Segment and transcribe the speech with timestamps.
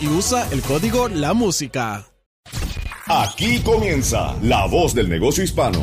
[0.00, 2.06] Y usa el código La Música.
[3.06, 5.82] Aquí comienza La Voz del Negocio Hispano.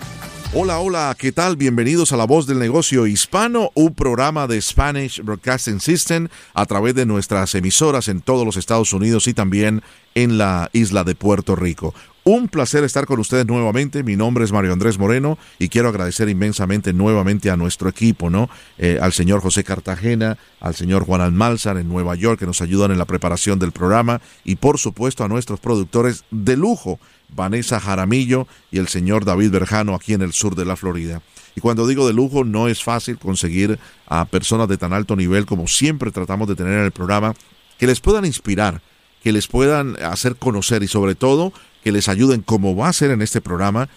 [0.53, 1.55] Hola, hola, ¿qué tal?
[1.55, 6.93] Bienvenidos a La Voz del Negocio Hispano, un programa de Spanish Broadcasting System a través
[6.93, 9.81] de nuestras emisoras en todos los Estados Unidos y también
[10.13, 11.93] en la isla de Puerto Rico.
[12.23, 14.03] Un placer estar con ustedes nuevamente.
[14.03, 18.47] Mi nombre es Mario Andrés Moreno y quiero agradecer inmensamente nuevamente a nuestro equipo, ¿no?
[18.77, 22.91] Eh, al señor José Cartagena, al señor Juan Almálzar en Nueva York que nos ayudan
[22.91, 26.99] en la preparación del programa y por supuesto a nuestros productores de lujo
[27.35, 31.23] Vanessa Jaramillo y el señor David Berjano aquí en el sur de la Florida.
[31.55, 35.47] Y cuando digo de lujo, no es fácil conseguir a personas de tan alto nivel
[35.47, 37.33] como siempre tratamos de tener en el programa,
[37.79, 38.79] que les puedan inspirar,
[39.23, 41.51] que les puedan hacer conocer y sobre todo
[41.83, 43.89] que les ayuden, como va a ser en este programa,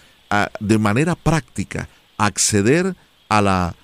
[0.59, 1.87] de manera práctica,
[2.17, 2.95] acceder
[3.29, 3.75] a la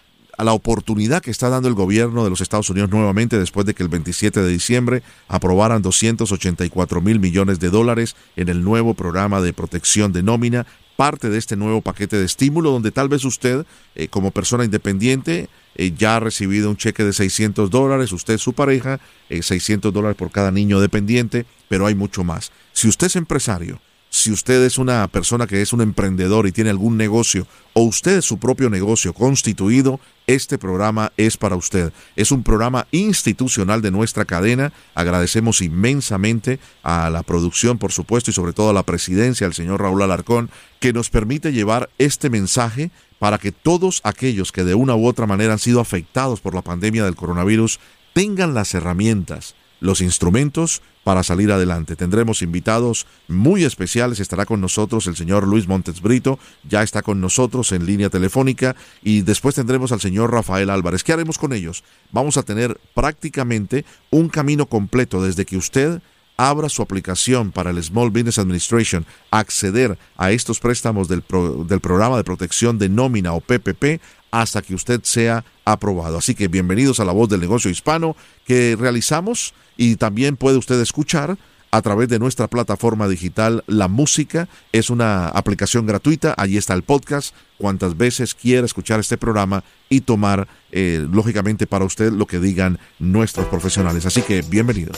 [0.41, 3.75] a la oportunidad que está dando el gobierno de los Estados Unidos nuevamente después de
[3.75, 9.39] que el 27 de diciembre aprobaran 284 mil millones de dólares en el nuevo programa
[9.39, 13.68] de protección de nómina, parte de este nuevo paquete de estímulo donde tal vez usted,
[13.94, 18.53] eh, como persona independiente, eh, ya ha recibido un cheque de 600 dólares, usted, su
[18.53, 22.51] pareja, 600 eh, dólares por cada niño dependiente, pero hay mucho más.
[22.73, 23.79] Si usted es empresario,
[24.14, 28.18] si usted es una persona que es un emprendedor y tiene algún negocio o usted
[28.18, 31.94] es su propio negocio constituido, este programa es para usted.
[32.18, 34.74] Es un programa institucional de nuestra cadena.
[34.96, 39.82] Agradecemos inmensamente a la producción, por supuesto, y sobre todo a la presidencia, al señor
[39.82, 40.50] Raúl Alarcón,
[40.82, 45.26] que nos permite llevar este mensaje para que todos aquellos que de una u otra
[45.26, 47.80] manera han sido afectados por la pandemia del coronavirus
[48.14, 51.97] tengan las herramientas, los instrumentos para salir adelante.
[51.97, 57.19] Tendremos invitados muy especiales, estará con nosotros el señor Luis Montes Brito, ya está con
[57.19, 61.03] nosotros en línea telefónica y después tendremos al señor Rafael Álvarez.
[61.03, 61.84] ¿Qué haremos con ellos?
[62.12, 66.02] Vamos a tener prácticamente un camino completo desde que usted
[66.38, 71.24] abra su aplicación para el Small Business Administration, acceder a estos préstamos del,
[71.68, 76.18] del programa de protección de nómina o PPP hasta que usted sea aprobado.
[76.18, 78.16] Así que bienvenidos a la voz del negocio hispano
[78.46, 81.38] que realizamos y también puede usted escuchar
[81.72, 84.47] a través de nuestra plataforma digital La Música.
[84.72, 90.02] Es una aplicación gratuita, allí está el podcast, cuantas veces quiera escuchar este programa y
[90.02, 94.06] tomar, eh, lógicamente, para usted lo que digan nuestros profesionales.
[94.06, 94.98] Así que bienvenidos.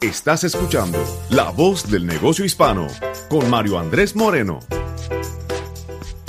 [0.00, 0.98] Estás escuchando
[1.28, 2.86] La Voz del Negocio Hispano
[3.28, 4.60] con Mario Andrés Moreno.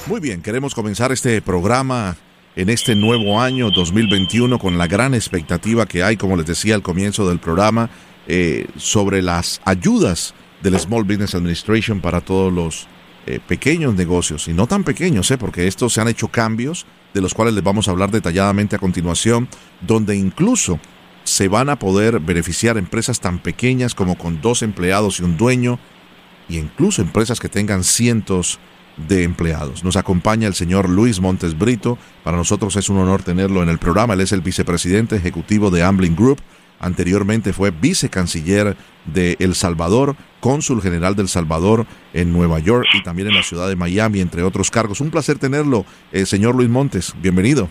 [0.08, 2.18] Muy bien, queremos comenzar este programa
[2.56, 6.82] en este nuevo año 2021 con la gran expectativa que hay, como les decía al
[6.82, 7.92] comienzo del programa,
[8.28, 10.34] eh, sobre las ayudas
[10.64, 12.88] del Small Business Administration para todos los
[13.28, 14.48] eh, pequeños negocios.
[14.48, 17.64] Y no tan pequeños, eh, porque estos se han hecho cambios de los cuales les
[17.64, 19.48] vamos a hablar detalladamente a continuación,
[19.82, 20.80] donde incluso
[21.24, 25.80] se van a poder beneficiar empresas tan pequeñas como con dos empleados y un dueño,
[26.50, 28.71] y incluso empresas que tengan cientos de
[29.10, 29.84] empleados.
[29.84, 31.98] Nos acompaña el señor Luis Montes Brito.
[32.24, 34.14] Para nosotros es un honor tenerlo en el programa.
[34.14, 36.40] Él es el vicepresidente ejecutivo de Ambling Group.
[36.80, 43.28] Anteriormente fue vicecanciller de El Salvador, cónsul general del Salvador en Nueva York y también
[43.28, 45.00] en la ciudad de Miami, entre otros cargos.
[45.00, 47.14] Un placer tenerlo, eh, señor Luis Montes.
[47.22, 47.70] Bienvenido.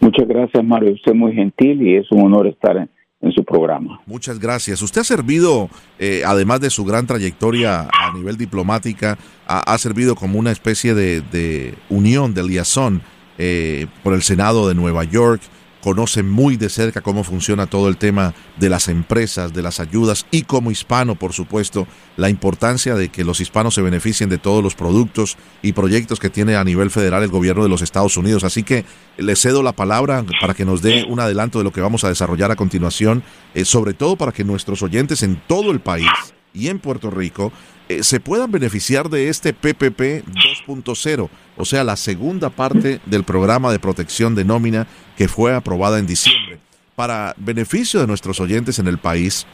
[0.00, 0.92] Muchas gracias, Mario.
[0.92, 2.88] Usted es muy gentil y es un honor estar
[3.20, 4.00] en su programa.
[4.06, 4.80] Muchas gracias.
[4.82, 5.68] Usted ha servido,
[5.98, 11.74] eh, además de su gran trayectoria a nivel diplomática, ha, servido como una especie de,
[11.88, 13.02] unión, de liazón
[13.38, 15.40] eh, por el Senado de Nueva York
[15.88, 20.26] conoce muy de cerca cómo funciona todo el tema de las empresas, de las ayudas
[20.30, 21.86] y como hispano, por supuesto,
[22.18, 26.28] la importancia de que los hispanos se beneficien de todos los productos y proyectos que
[26.28, 28.44] tiene a nivel federal el gobierno de los Estados Unidos.
[28.44, 28.84] Así que
[29.16, 32.10] le cedo la palabra para que nos dé un adelanto de lo que vamos a
[32.10, 33.22] desarrollar a continuación,
[33.54, 36.10] eh, sobre todo para que nuestros oyentes en todo el país
[36.52, 37.50] y en Puerto Rico
[37.88, 43.72] eh, se puedan beneficiar de este PPP 2.0, o sea, la segunda parte del programa
[43.72, 44.86] de protección de nómina
[45.16, 46.58] que fue aprobada en diciembre.
[46.94, 49.46] Para beneficio de nuestros oyentes en el país,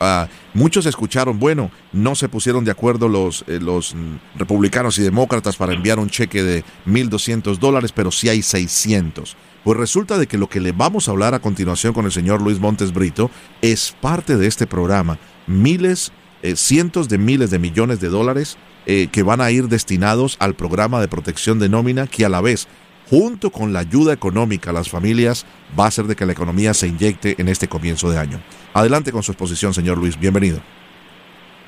[0.00, 5.02] ah, muchos escucharon, bueno, no se pusieron de acuerdo los, eh, los mm, republicanos y
[5.02, 9.36] demócratas para enviar un cheque de 1.200 dólares, pero sí hay 600.
[9.64, 12.40] Pues resulta de que lo que le vamos a hablar a continuación con el señor
[12.40, 13.30] Luis Montes Brito
[13.60, 15.18] es parte de este programa.
[15.46, 16.10] Miles
[16.42, 20.54] eh, cientos de miles de millones de dólares eh, que van a ir destinados al
[20.54, 22.68] programa de protección de nómina que a la vez,
[23.08, 25.46] junto con la ayuda económica a las familias,
[25.78, 28.38] va a hacer de que la economía se inyecte en este comienzo de año.
[28.74, 30.18] Adelante con su exposición, señor Luis.
[30.18, 30.58] Bienvenido.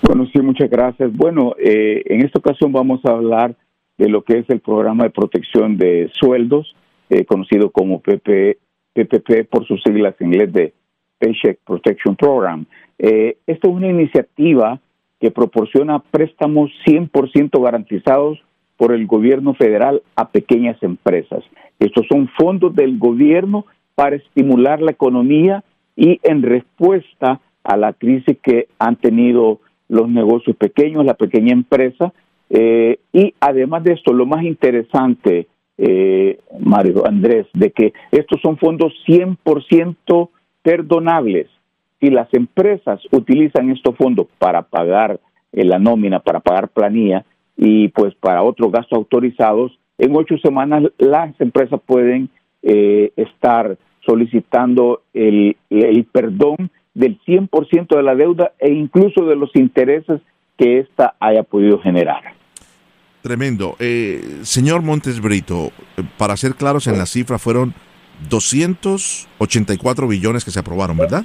[0.02, 1.12] Bueno, sí, muchas gracias.
[1.12, 3.56] Bueno, eh, en esta ocasión vamos a hablar
[3.96, 6.74] de lo que es el programa de protección de sueldos,
[7.28, 8.58] conocido como PP,
[8.92, 10.74] PPP por sus siglas en inglés de
[11.18, 12.64] Paycheck Protection Program.
[12.98, 14.80] Eh, esto es una iniciativa
[15.20, 18.38] que proporciona préstamos 100% garantizados
[18.76, 21.44] por el gobierno federal a pequeñas empresas.
[21.78, 25.64] Estos son fondos del gobierno para estimular la economía
[25.96, 32.12] y en respuesta a la crisis que han tenido los negocios pequeños, la pequeña empresa.
[32.50, 35.46] Eh, y además de esto, lo más interesante,
[35.78, 40.28] eh, Mario Andrés, de que estos son fondos 100%
[40.64, 41.46] perdonables
[42.00, 45.20] si las empresas utilizan estos fondos para pagar
[45.52, 47.24] eh, la nómina, para pagar planilla
[47.56, 52.30] y pues para otros gastos autorizados, en ocho semanas las empresas pueden
[52.62, 55.56] eh, estar solicitando el,
[56.10, 60.20] perdón del 100% de la deuda e incluso de los intereses
[60.56, 62.22] que ésta haya podido generar.
[63.22, 63.76] Tremendo.
[63.78, 65.70] Eh, señor Montes Brito,
[66.18, 67.74] para ser claros en la cifra, fueron
[68.28, 71.24] 284 billones que se aprobaron, ¿verdad?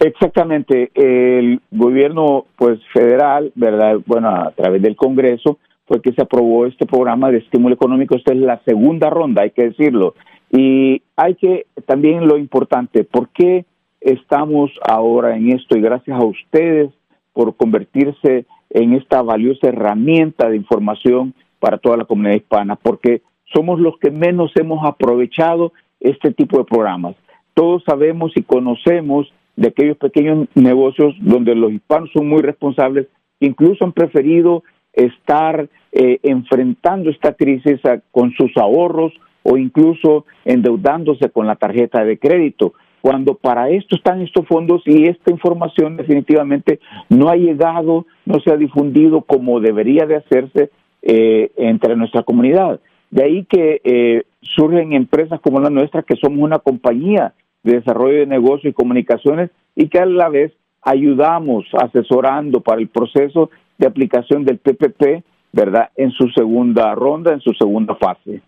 [0.00, 6.64] Exactamente, el gobierno pues federal, verdad, bueno, a través del Congreso fue que se aprobó
[6.64, 10.14] este programa de estímulo económico, esta es la segunda ronda, hay que decirlo.
[10.50, 13.66] Y hay que también lo importante, ¿por qué
[14.00, 15.76] estamos ahora en esto?
[15.76, 16.90] Y gracias a ustedes
[17.34, 23.20] por convertirse en esta valiosa herramienta de información para toda la comunidad hispana, porque
[23.54, 27.16] somos los que menos hemos aprovechado este tipo de programas.
[27.54, 33.08] Todos sabemos y conocemos de aquellos pequeños negocios donde los hispanos son muy responsables,
[33.40, 34.62] incluso han preferido
[34.92, 37.80] estar eh, enfrentando esta crisis
[38.10, 39.12] con sus ahorros
[39.42, 45.04] o incluso endeudándose con la tarjeta de crédito, cuando para esto están estos fondos y
[45.04, 50.70] esta información definitivamente no ha llegado, no se ha difundido como debería de hacerse
[51.02, 52.80] eh, entre nuestra comunidad.
[53.10, 58.18] De ahí que eh, surgen empresas como la nuestra, que somos una compañía de desarrollo
[58.18, 60.52] de negocios y comunicaciones y que a la vez
[60.82, 65.90] ayudamos asesorando para el proceso de aplicación del PPP, ¿verdad?
[65.96, 68.42] En su segunda ronda, en su segunda fase.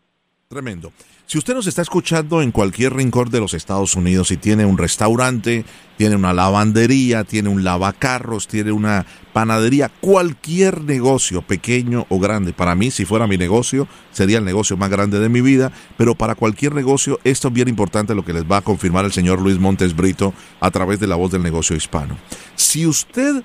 [0.53, 0.93] Tremendo.
[1.25, 4.77] Si usted nos está escuchando en cualquier rincón de los Estados Unidos y tiene un
[4.77, 5.65] restaurante,
[5.97, 12.75] tiene una lavandería, tiene un lavacarros, tiene una panadería, cualquier negocio, pequeño o grande, para
[12.75, 16.35] mí, si fuera mi negocio, sería el negocio más grande de mi vida, pero para
[16.35, 19.59] cualquier negocio, esto es bien importante lo que les va a confirmar el señor Luis
[19.59, 22.19] Montes Brito a través de la voz del negocio hispano.
[22.57, 23.43] Si usted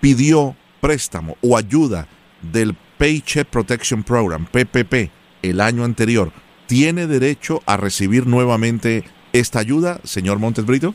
[0.00, 2.08] pidió préstamo o ayuda
[2.42, 5.12] del Paycheck Protection Program, PPP,
[5.42, 6.32] el año anterior,
[6.68, 10.94] ¿tiene derecho a recibir nuevamente esta ayuda, señor Montes Brito?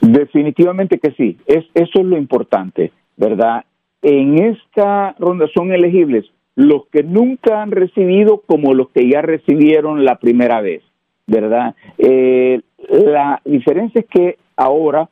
[0.00, 1.36] Definitivamente que sí.
[1.46, 3.64] Es, eso es lo importante, ¿verdad?
[4.02, 6.24] En esta ronda son elegibles
[6.56, 10.82] los que nunca han recibido como los que ya recibieron la primera vez,
[11.26, 11.76] ¿verdad?
[11.98, 15.08] Eh, la diferencia es que ahora,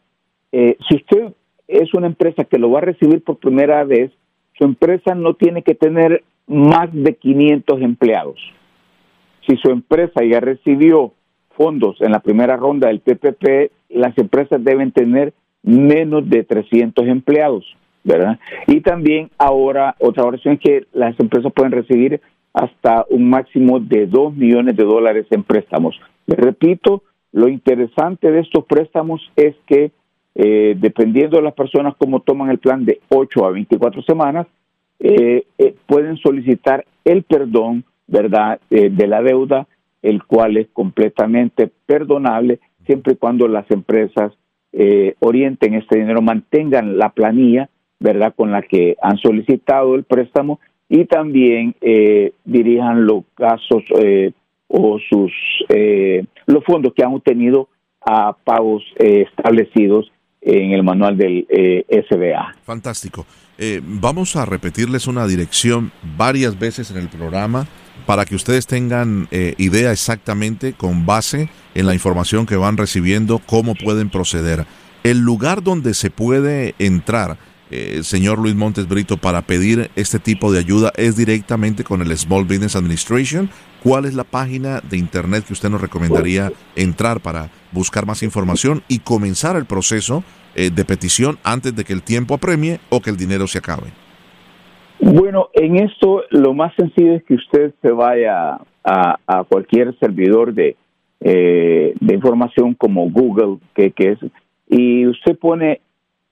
[0.50, 1.34] eh, si usted
[1.68, 4.10] es una empresa que lo va a recibir por primera vez,
[4.58, 8.40] su empresa no tiene que tener más de 500 empleados
[9.46, 11.12] si su empresa ya recibió
[11.56, 17.64] fondos en la primera ronda del PPP, las empresas deben tener menos de 300 empleados,
[18.04, 18.38] ¿verdad?
[18.66, 22.20] Y también ahora, otra oración es que las empresas pueden recibir
[22.52, 25.98] hasta un máximo de 2 millones de dólares en préstamos.
[26.26, 29.90] Les repito, lo interesante de estos préstamos es que
[30.34, 34.46] eh, dependiendo de las personas cómo toman el plan de 8 a 24 semanas,
[35.00, 39.66] eh, eh, pueden solicitar el perdón, ¿verdad?, de la deuda,
[40.02, 44.32] el cual es completamente perdonable siempre y cuando las empresas
[45.20, 51.06] orienten este dinero, mantengan la planilla, ¿verdad?, con la que han solicitado el préstamo y
[51.06, 51.74] también
[52.44, 53.82] dirijan los casos
[54.68, 55.32] o sus
[56.46, 57.68] los fondos que han obtenido
[58.00, 60.12] a pagos establecidos
[60.46, 62.54] en el manual del eh, SBA.
[62.62, 63.26] Fantástico.
[63.58, 67.66] Eh, vamos a repetirles una dirección varias veces en el programa
[68.04, 73.38] para que ustedes tengan eh, idea exactamente con base en la información que van recibiendo
[73.38, 74.66] cómo pueden proceder.
[75.02, 77.38] El lugar donde se puede entrar,
[78.02, 82.44] señor Luis Montes Brito, para pedir este tipo de ayuda es directamente con el Small
[82.44, 83.50] Business Administration.
[83.82, 88.82] ¿Cuál es la página de internet que usted nos recomendaría entrar para buscar más información
[88.88, 90.24] y comenzar el proceso
[90.56, 93.92] eh, de petición antes de que el tiempo apremie o que el dinero se acabe?
[95.00, 100.76] Bueno, en esto lo más sencillo es que usted se vaya a, cualquier servidor de,
[101.20, 104.18] eh, de información como Google, que, que es,
[104.68, 105.80] y usted pone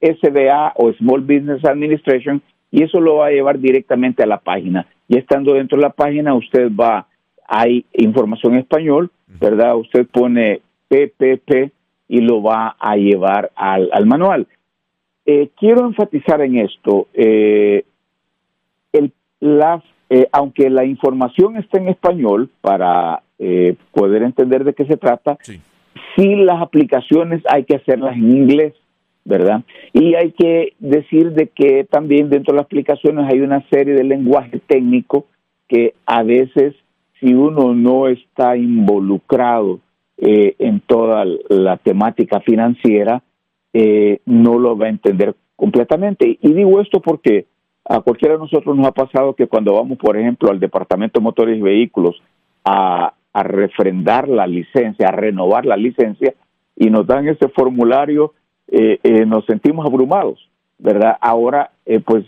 [0.01, 4.87] SBA o Small Business Administration y eso lo va a llevar directamente a la página.
[5.09, 7.07] Y estando dentro de la página, usted va,
[7.47, 9.77] hay información en español, ¿verdad?
[9.77, 11.73] Usted pone PPP
[12.09, 14.47] y lo va a llevar al, manual.
[15.25, 17.85] Eh, quiero enfatizar en esto, eh,
[18.95, 19.13] el,
[20.11, 23.23] eh, aunque la información está en español para
[23.93, 25.61] poder entender de qué se trata, sí.
[26.17, 28.73] las aplicaciones hay que hacerlas en inglés,
[29.25, 29.63] ¿verdad?
[29.93, 34.05] Y hay que decir de que también dentro de las aplicaciones hay una serie de
[34.05, 35.27] lenguaje técnico
[35.69, 36.75] que a veces
[37.21, 39.81] si uno no está involucrado
[40.19, 43.23] eh, en toda la temática financiera,
[43.73, 46.39] eh, no lo va a entender completamente.
[46.41, 47.47] Y digo esto porque
[47.85, 51.25] a cualquiera de nosotros nos ha pasado que cuando vamos, por ejemplo, al Departamento de
[51.25, 52.21] Motores y Vehículos
[52.65, 56.35] a, refrendar la licencia, a renovar la licencia,
[56.77, 58.33] y nos dan ese formulario,
[58.69, 60.49] eh, nos sentimos abrumados,
[60.79, 61.17] ¿verdad?
[61.21, 61.73] Ahora,
[62.05, 62.25] pues,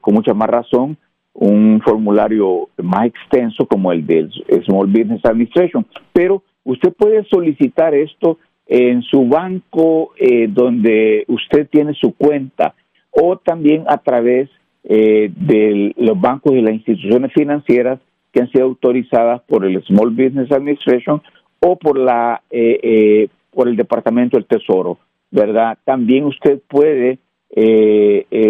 [0.00, 0.96] con mucha más razón,
[1.34, 4.32] un formulario más extenso como el del
[4.66, 11.94] Small Business Administration, pero Usted puede solicitar esto en su banco eh, donde usted tiene
[11.94, 12.74] su cuenta
[13.10, 14.48] o también a través
[14.84, 18.00] eh, de los bancos y las instituciones financieras
[18.32, 21.20] que han sido autorizadas por el Small Business Administration
[21.60, 24.98] o por la eh, por el Departamento del Tesoro,
[25.30, 25.76] ¿verdad?
[25.84, 27.18] También usted puede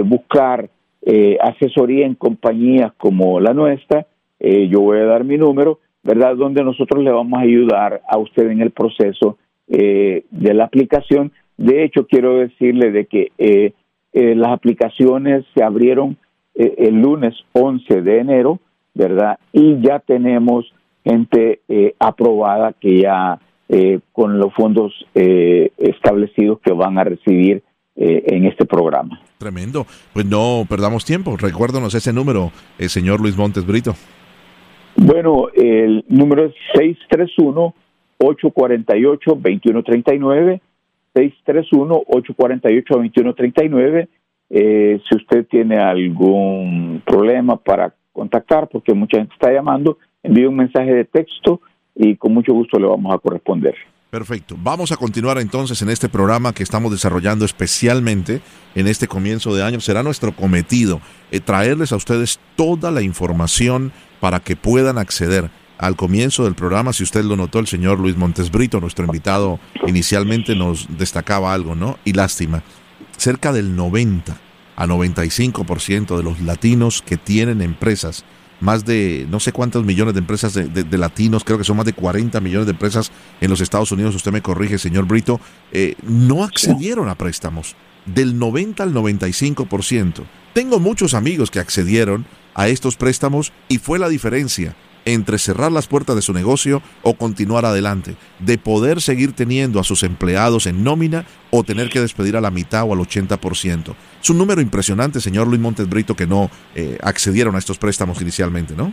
[0.05, 0.69] buscar
[1.41, 4.07] asesoría en compañías como la nuestra.
[4.39, 6.37] yo voy a dar mi número ¿verdad?
[6.37, 11.33] Donde nosotros le vamos a ayudar a usted en el proceso eh, de la aplicación.
[11.57, 13.73] De hecho, quiero decirle de que eh,
[14.13, 16.17] eh, las aplicaciones se abrieron
[16.55, 18.59] el lunes 11 de enero,
[18.95, 19.39] ¿verdad?
[19.53, 20.73] Y ya tenemos
[21.05, 21.61] gente
[21.99, 23.39] aprobada que ya
[24.13, 27.63] con los fondos establecidos que van a recibir
[27.97, 29.21] en este programa.
[29.39, 29.87] Tremendo.
[30.13, 31.37] Pues no perdamos tiempo.
[31.37, 33.95] Recuérdanos ese número, el señor Luis Montes Brito.
[34.97, 36.55] Bueno, el número es
[38.21, 40.61] 631-848-2139.
[41.15, 44.09] 631-848-2139.
[44.51, 50.57] Eh, si usted tiene algún problema para contactar, porque mucha gente está llamando, envíe un
[50.57, 51.61] mensaje de texto
[51.95, 53.75] y con mucho gusto le vamos a corresponder.
[54.11, 54.57] Perfecto.
[54.59, 58.41] Vamos a continuar entonces en este programa que estamos desarrollando especialmente
[58.75, 59.79] en este comienzo de año.
[59.79, 65.97] Será nuestro cometido eh, traerles a ustedes toda la información para que puedan acceder al
[65.97, 70.55] comienzo del programa, si usted lo notó, el señor Luis Montes Brito, nuestro invitado, inicialmente
[70.55, 71.97] nos destacaba algo, ¿no?
[72.05, 72.63] Y lástima,
[73.21, 74.35] cerca del 90
[74.77, 78.25] a 95% de los latinos que tienen empresas,
[78.61, 81.93] más de no sé cuántos millones de empresas de, latinos, creo que son más de
[81.93, 83.13] 40 millones de empresas
[83.43, 85.39] en los Estados Unidos, usted me corrige, señor Brito,
[85.71, 87.77] eh, no accedieron a préstamos.
[88.07, 90.25] Del 90 al 95%.
[90.55, 92.25] Tengo muchos amigos que accedieron
[92.55, 94.75] a estos préstamos y fue la diferencia
[95.05, 99.85] entre cerrar las puertas de su negocio o continuar adelante, de poder seguir teniendo a
[99.85, 103.95] sus empleados en nómina o tener que despedir a la mitad o al 80%.
[104.21, 108.21] Es un número impresionante, señor Luis Montes Brito, que no eh, accedieron a estos préstamos
[108.21, 108.93] inicialmente, ¿no?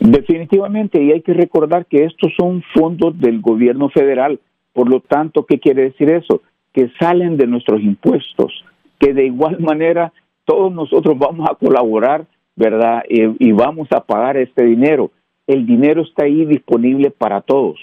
[0.00, 4.40] Definitivamente, y hay que recordar que estos son fondos del gobierno federal.
[4.72, 6.42] Por lo tanto, ¿qué quiere decir eso?
[6.72, 8.64] Que salen de nuestros impuestos,
[8.98, 10.12] que de igual manera
[10.44, 13.02] todos nosotros vamos a colaborar ¿verdad?
[13.08, 15.10] Y, vamos a pagar este dinero.
[15.46, 17.78] El dinero está ahí disponible para todos,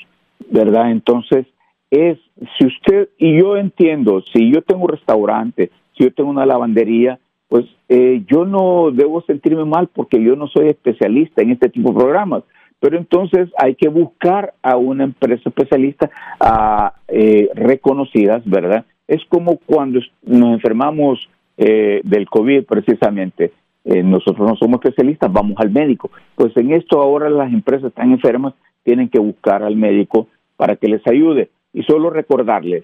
[0.50, 0.92] ¿verdad?
[0.92, 1.46] Entonces,
[1.90, 2.18] es,
[2.58, 7.20] si usted, y yo entiendo, si yo tengo un restaurante, si yo tengo una lavandería,
[7.50, 11.90] pues eh, yo no debo sentirme mal porque yo no soy especialista en este tipo
[11.90, 12.44] de programas.
[12.80, 16.10] Pero entonces hay que buscar a una empresa especialista
[16.40, 18.86] a, eh, reconocidas, ¿verdad?
[19.08, 23.51] Es como cuando nos enfermamos eh, del COVID precisamente.
[23.84, 26.12] Nosotros no somos especialistas, vamos al médico.
[26.36, 30.88] Pues en esto ahora las empresas están enfermas, tienen que buscar al médico para que
[30.88, 31.50] les ayude.
[31.74, 32.84] Y solo recordarles,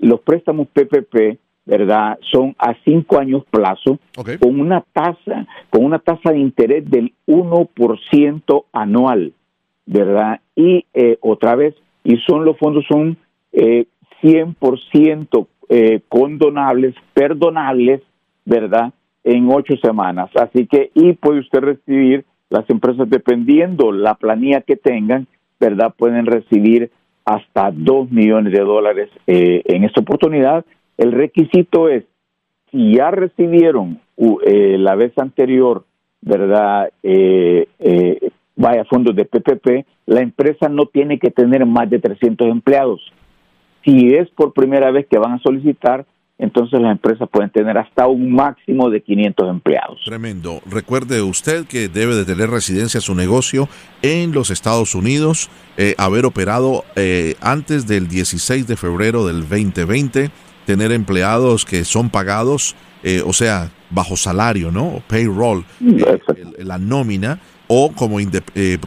[0.00, 2.18] los préstamos PPP ¿verdad?
[2.30, 3.98] Son a cinco años plazo
[4.40, 9.32] con una tasa, con una tasa de interés del 1% anual,
[9.84, 10.40] ¿verdad?
[10.54, 13.18] Y eh, otra vez, y son los fondos son
[13.52, 13.86] eh,
[14.22, 18.00] 100% eh, condonables, perdonables,
[18.44, 18.92] ¿verdad?
[19.26, 20.30] En ocho semanas.
[20.34, 25.26] Así que, y puede usted recibir, las empresas, dependiendo la planilla que tengan,
[25.58, 25.92] ¿verdad?
[25.98, 26.90] Pueden recibir
[27.24, 30.64] hasta dos millones de dólares eh, en esta oportunidad
[30.96, 32.04] el requisito es,
[32.70, 35.84] si ya recibieron eh, la vez anterior,
[36.22, 36.90] ¿verdad?
[37.02, 42.48] Eh, eh, vaya fondos de PPP, la empresa no tiene que tener más de 300
[42.48, 43.00] empleados.
[43.84, 46.06] Si es por primera vez que van a solicitar,
[46.38, 50.00] entonces las empresas pueden tener hasta un máximo de 500 empleados.
[50.04, 50.60] Tremendo.
[50.70, 53.68] Recuerde usted que debe de tener residencia su negocio
[54.02, 55.50] en los Estados Unidos,
[55.98, 56.84] haber operado
[57.40, 60.30] antes del 16 de febrero del 2020
[60.66, 65.00] tener empleados que son pagados, eh, o sea, bajo salario, ¿no?
[65.06, 66.18] Payroll, eh,
[66.58, 67.38] la nómina,
[67.68, 68.78] o como eh,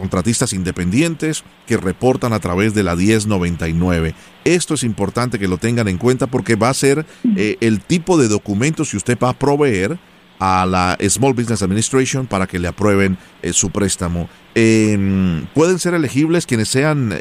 [0.00, 4.14] contratistas independientes que reportan a través de la 1099.
[4.44, 7.04] Esto es importante que lo tengan en cuenta porque va a ser
[7.36, 9.98] el tipo de documentos que usted va a proveer
[10.38, 13.16] a la Small Business Administration para que le aprueben
[13.52, 14.28] su préstamo.
[14.54, 17.12] Em, ¿Pueden ser elegibles quienes sean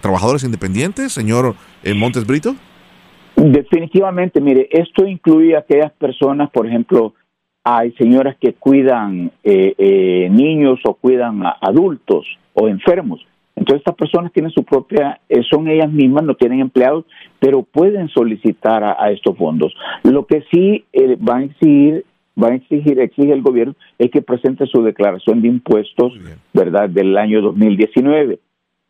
[0.00, 1.54] trabajadores independientes, señor
[1.94, 2.56] Montes Brito?
[3.36, 7.14] Definitivamente, mire, esto incluye a aquellas personas, por ejemplo,
[7.64, 13.26] hay señoras que cuidan eh, eh, niños o cuidan a adultos o enfermos.
[13.56, 17.04] Entonces estas personas tienen su propia, eh, son ellas mismas, no tienen empleados,
[17.38, 19.74] pero pueden solicitar a, estos fondos.
[20.02, 20.84] Lo que sí
[21.28, 22.06] va a exigir,
[22.42, 26.14] va a exigir, exige el gobierno es que presente su declaración de impuestos,
[26.54, 28.38] verdad, del año 2019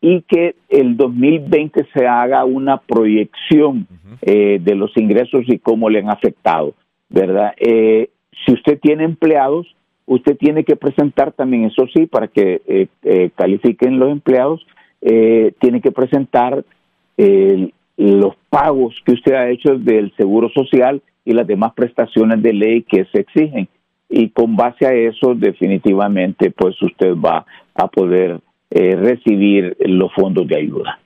[0.01, 3.87] y que el 2020 se haga una proyección
[4.23, 6.73] eh, de los ingresos y cómo le han afectado,
[7.07, 7.53] ¿verdad?
[7.57, 8.09] Eh,
[8.45, 9.67] si usted tiene empleados,
[10.05, 12.61] usted tiene que presentar también, eso sí, para que
[13.03, 14.65] eh, califiquen los empleados,
[15.01, 16.63] tiene que presentar
[17.97, 22.83] los pagos que usted ha hecho del Seguro Social y las demás prestaciones de ley
[22.83, 23.67] que se exigen.
[24.09, 30.47] Y con base a eso, definitivamente, pues usted va a poder eh, recibir los fondos
[30.47, 30.99] de ayuda.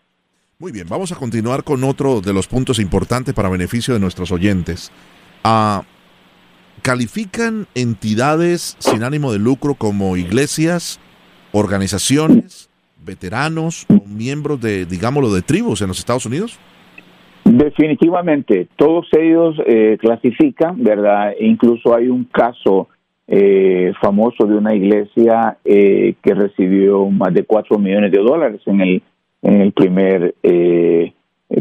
[0.57, 4.31] Muy bien, vamos a continuar con otro de los puntos importantes para beneficio de nuestros
[4.31, 4.91] oyentes.
[5.43, 5.83] Ah,
[6.85, 10.99] ¿Califican entidades sin ánimo de lucro como iglesias,
[11.51, 12.69] organizaciones,
[13.03, 16.59] veteranos o miembros de, digámoslo, de tribus en los Estados Unidos?
[17.43, 21.33] Definitivamente, todos ellos eh, clasifican, ¿verdad?
[21.39, 22.87] Incluso hay un caso
[23.27, 28.81] eh, famoso de una iglesia eh, que recibió más de 4 millones de dólares en
[28.81, 29.03] el,
[29.41, 31.13] en el primer eh,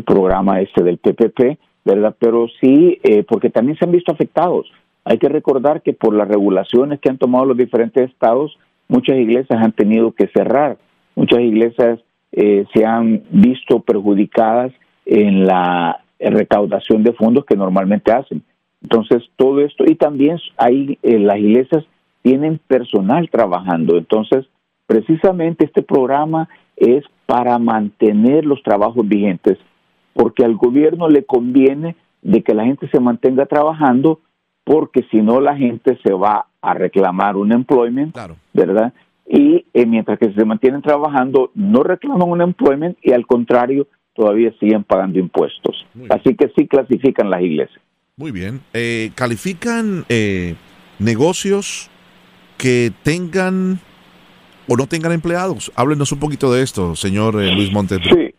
[0.05, 2.15] programa este del PPP, ¿verdad?
[2.19, 4.71] Pero sí, eh, porque también se han visto afectados.
[5.05, 9.63] Hay que recordar que por las regulaciones que han tomado los diferentes estados, muchas iglesias
[9.63, 10.79] han tenido que cerrar,
[11.15, 12.01] muchas iglesias
[12.33, 14.73] se han visto perjudicadas
[15.07, 18.43] en la recaudación de fondos que normalmente hacen.
[18.83, 21.85] Entonces, todo esto, y también hay, eh, las iglesias
[22.23, 23.97] tienen personal trabajando.
[23.97, 24.47] Entonces,
[24.87, 29.59] precisamente este programa es para mantener los trabajos vigentes,
[30.13, 34.21] porque al gobierno le conviene de que la gente se mantenga trabajando,
[34.65, 38.17] porque si no la gente se va a reclamar un employment,
[38.53, 38.93] ¿verdad?
[39.27, 44.53] Y eh, mientras que se mantienen trabajando, no reclaman un employment y al contrario, todavía
[44.59, 45.87] siguen pagando impuestos.
[46.09, 47.81] Así que sí clasifican las iglesias.
[48.17, 48.61] Muy bien.
[48.73, 50.55] Eh, ¿Califican eh,
[50.99, 51.91] negocios
[52.57, 53.81] que tengan
[54.69, 55.73] o no tengan empleados?
[55.75, 57.99] Háblenos un poquito de esto, señor eh, Luis Montes.
[58.09, 58.34] Sí.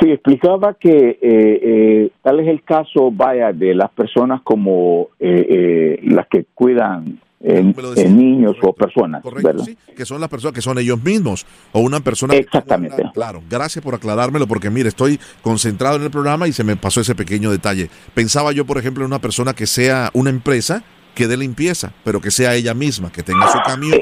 [0.00, 7.20] Sí, explicaba que tal es el caso, vaya, de las personas como las que cuidan
[7.40, 9.22] en, niños o personas,
[9.94, 12.34] que son las personas que son ellos mismos o una persona.
[12.34, 13.02] Exactamente.
[13.14, 17.00] claro, gracias por aclarármelo porque mire, estoy concentrado en el programa y se me pasó
[17.00, 17.88] ese pequeño detalle.
[18.14, 20.82] Pensaba yo, por ejemplo, en una persona que sea una empresa
[21.14, 24.00] que dé limpieza, pero que sea ella misma, que tenga su camión,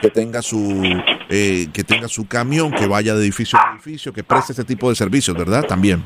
[0.00, 0.82] que tenga su
[1.28, 4.88] eh, que tenga su camión, que vaya de edificio a edificio, que preste este tipo
[4.88, 5.64] de servicios, ¿verdad?
[5.66, 6.02] También.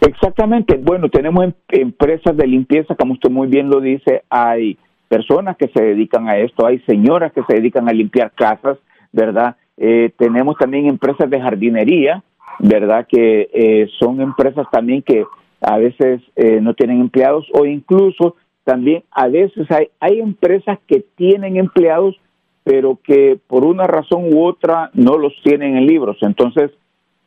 [0.00, 0.76] Exactamente.
[0.76, 4.78] Bueno, tenemos em, empresas de limpieza, como usted muy bien lo dice, hay
[5.08, 8.78] personas que se dedican a esto, hay señoras que se dedican a limpiar casas,
[9.12, 9.56] ¿verdad?
[9.76, 12.22] Eh, tenemos también empresas de jardinería,
[12.58, 13.06] ¿verdad?
[13.08, 15.24] Que eh, son empresas también que
[15.60, 21.04] a veces eh, no tienen empleados o incluso también a veces hay, hay empresas que
[21.16, 22.16] tienen empleados
[22.64, 26.16] pero que por una razón u otra no los tienen en libros.
[26.20, 26.70] Entonces,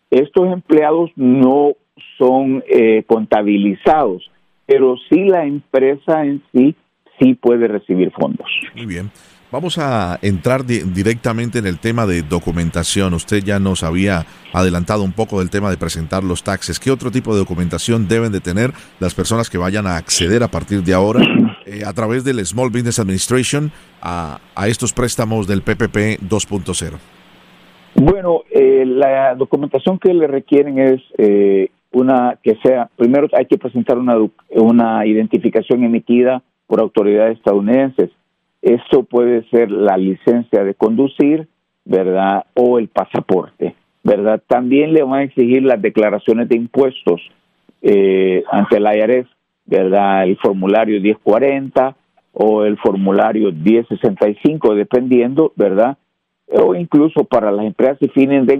[0.09, 1.73] estos empleados no
[2.17, 4.29] son eh, contabilizados,
[4.65, 6.75] pero sí la empresa en sí
[7.19, 8.47] sí puede recibir fondos.
[8.75, 9.11] Muy bien.
[9.51, 13.13] Vamos a entrar directamente en el tema de documentación.
[13.13, 16.79] Usted ya nos había adelantado un poco del tema de presentar los taxes.
[16.79, 20.49] ¿Qué otro tipo de documentación deben de tener las personas que vayan a acceder a
[20.49, 21.21] partir de ahora
[21.65, 26.97] eh, a través del Small Business Administration a, estos préstamos del PPP 2.0?
[27.95, 33.57] Bueno, eh, la documentación que le requieren es eh, una que sea, primero hay que
[33.57, 34.17] presentar una,
[34.49, 38.09] una identificación emitida por autoridades estadounidenses
[38.65, 41.47] esto puede ser la licencia de conducir,
[41.85, 42.45] ¿verdad?
[42.55, 44.41] O el pasaporte, ¿verdad?
[44.47, 47.21] También le van a exigir las declaraciones de impuestos
[47.83, 49.27] eh, ante el IRS,
[49.65, 50.23] ¿verdad?
[50.23, 51.95] El formulario 1040
[52.33, 55.97] o el formulario 1065, dependiendo, ¿verdad?
[56.47, 58.57] O incluso para las empresas y fines de,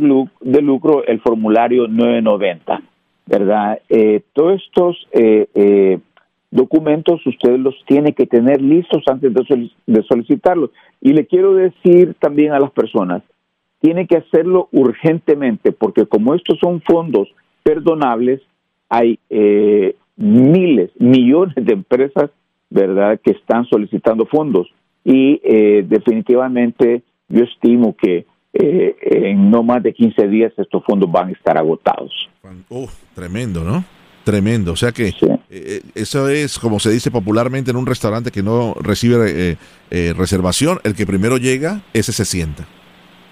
[0.61, 2.81] lucro, el formulario 990,
[3.27, 3.79] ¿verdad?
[3.89, 5.99] Eh, todos estos eh, eh
[6.55, 9.33] documentos usted los tiene que tener listos antes
[9.85, 10.71] de, solicitarlos.
[11.01, 13.23] Y le quiero decir también a las personas,
[13.81, 17.27] tiene que hacerlo urgentemente, porque como estos son fondos
[17.61, 18.41] perdonables,
[18.89, 22.29] hay eh, miles, millones de empresas,
[22.69, 24.67] ¿verdad?, que están solicitando fondos.
[25.03, 31.11] Y eh, definitivamente yo estimo que eh, en no más de 15 días estos fondos
[31.11, 32.11] van a estar agotados.
[32.69, 33.83] Oh, tremendo, ¿no?
[34.25, 35.13] Tremendo, o sea que
[35.51, 39.57] eh, eso es como se dice popularmente en un restaurante que no recibe eh,
[39.91, 42.65] eh, reservación, el que primero llega, ese se sienta.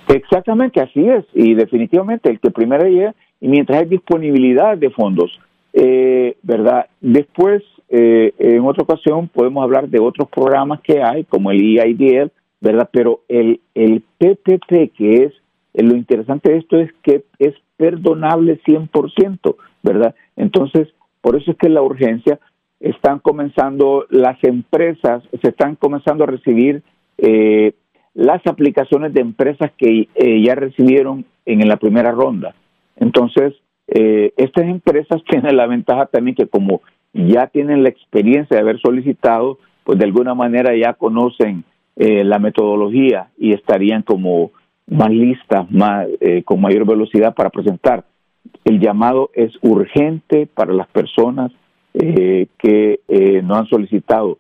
[0.08, 5.32] Exactamente, así es, y definitivamente el que primero llega, y mientras hay disponibilidad de fondos,
[5.74, 6.86] ¿verdad?
[7.02, 12.32] Después, en otra ocasión, podemos hablar de otros programas que hay, como el EIDL,
[12.62, 12.90] ¿verdad?
[12.92, 15.34] Pero el, el PPP, que es,
[15.74, 20.16] lo interesante de esto es que es perdonable 100%, ¿verdad?
[20.36, 20.88] Entonces,
[21.22, 22.40] por eso es que la urgencia
[22.80, 26.84] están comenzando las empresas, se están comenzando a recibir
[27.18, 27.74] eh,
[28.14, 32.54] las aplicaciones de empresas que eh, ya recibieron en, la primera ronda.
[32.98, 33.54] Entonces,
[33.94, 36.82] eh, estas empresas tienen la ventaja también que como
[37.14, 41.64] ya tienen la experiencia de haber solicitado, pues de alguna manera ya conocen
[41.96, 44.50] la metodología y estarían como
[44.88, 46.08] más listas, más,
[46.44, 48.04] con mayor velocidad para presentar
[48.66, 51.52] el llamado es urgente para las personas
[51.94, 54.38] eh, que eh, no han solicitado.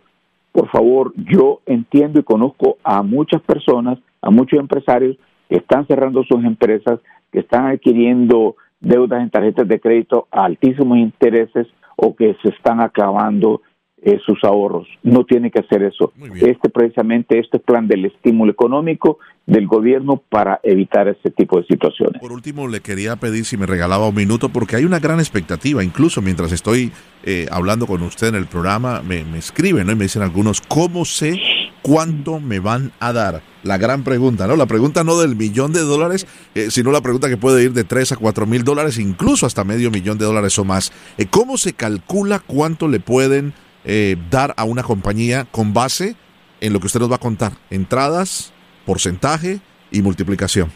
[0.51, 5.17] Por favor, yo entiendo y conozco a muchas personas, a muchos empresarios
[5.49, 6.99] que están cerrando sus empresas,
[7.31, 12.82] que están adquiriendo deudas en tarjetas de crédito a altísimos intereses o que se están
[12.82, 13.62] acabando
[14.06, 14.86] eh, sus ahorros.
[15.02, 16.12] No tiene que hacer eso.
[16.36, 22.22] Este precisamente este plan del estímulo económico del gobierno para evitar ese tipo de situaciones.
[22.22, 25.84] Por último, le quería pedir si me regalaba un minuto porque hay una gran expectativa,
[25.84, 26.91] incluso mientras estoy
[27.24, 29.93] eh, hablando con usted en el programa, me, me escriben ¿no?
[29.93, 31.39] y me dicen algunos, ¿cómo sé
[31.84, 33.43] cuánto me van a dar?
[33.62, 34.56] La gran pregunta, ¿no?
[34.56, 37.84] La pregunta no del millón de dólares, eh, sino la pregunta que puede ir de
[37.84, 40.91] 3 a 4 mil dólares, incluso hasta medio millón de dólares o más.
[41.30, 43.54] ¿Cómo se calcula cuánto le pueden
[43.86, 46.15] eh, dar a una compañía con base
[46.62, 48.54] en lo que usted nos va a contar, entradas,
[48.86, 49.60] porcentaje
[49.91, 50.69] y multiplicación.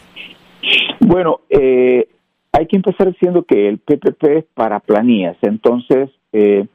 [1.00, 2.08] Bueno, eh,
[2.52, 6.66] hay que empezar diciendo que el PPP es para planillas, entonces eh,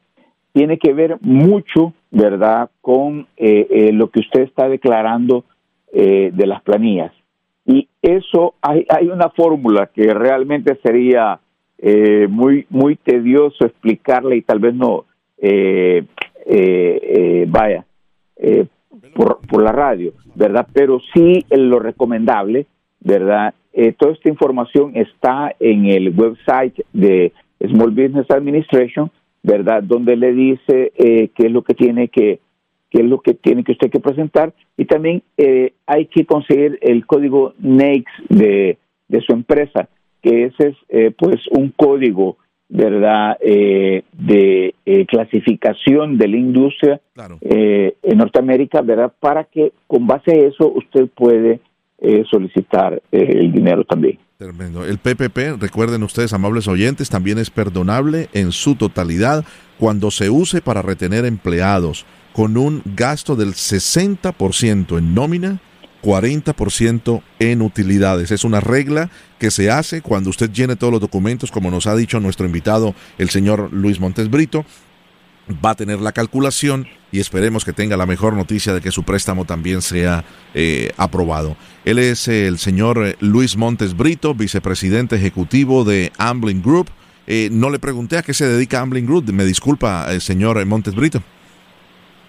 [0.53, 5.43] tiene que ver mucho, ¿verdad?, con lo que usted está declarando
[5.91, 7.11] de las planillas.
[7.65, 11.39] Y eso, hay, hay una fórmula que realmente sería
[12.29, 15.05] muy, muy tedioso explicarle y tal vez no,
[15.45, 16.05] eh,
[16.45, 17.85] eh, eh, vaya,
[18.37, 18.65] eh,
[19.13, 20.67] por, por, la radio, ¿verdad?
[20.73, 22.65] Pero sí lo recomendable,
[22.99, 23.53] ¿verdad?
[23.97, 29.09] toda esta información está en el website de Small Business Administration,
[29.43, 29.83] ¿verdad?
[29.83, 32.39] Donde le dice qué es lo que tiene que
[32.89, 35.23] qué es lo que tiene que usted que presentar y también
[35.85, 38.77] hay que conseguir el código NAICS de,
[39.07, 39.89] de su empresa,
[40.21, 42.37] que ese es pues un código
[42.73, 47.01] verdad eh, de eh, clasificación de la industria
[47.41, 51.59] eh, en Norteamérica verdad para que con base a eso usted puede
[52.29, 54.19] solicitar el dinero también.
[54.37, 54.85] Tremendo.
[54.85, 59.45] El PPP, recuerden ustedes, amables oyentes, también es perdonable en su totalidad
[59.77, 65.61] cuando se use para retener empleados con un gasto del 60% en nómina
[66.03, 68.31] 40% en utilidades.
[68.31, 71.95] Es una regla que se hace cuando usted llene todos los documentos, como nos ha
[71.95, 74.65] dicho nuestro invitado, el señor Luis Montes Brito.
[75.63, 79.03] Va a tener la calculación y esperemos que tenga la mejor noticia de que su
[79.03, 81.55] préstamo también sea eh, aprobado.
[81.83, 86.89] Él es el señor eh, Luis Montes Brito, vicepresidente ejecutivo de Ambling Group.
[87.27, 89.31] Eh, no le pregunté a qué se dedica Ambling Group.
[89.33, 91.19] Me disculpa, señor Montes Brito.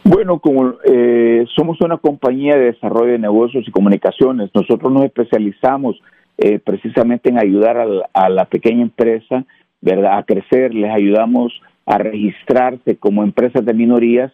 [0.04, 5.96] Bueno, como eh, somos una compañía de desarrollo de negocios y comunicaciones, nosotros nos especializamos
[6.36, 7.78] eh, precisamente en ayudar
[8.12, 9.46] a la, pequeña empresa,
[9.80, 10.18] ¿verdad?
[10.18, 11.54] A crecer, les ayudamos
[11.86, 14.32] a registrarse como empresas de minorías,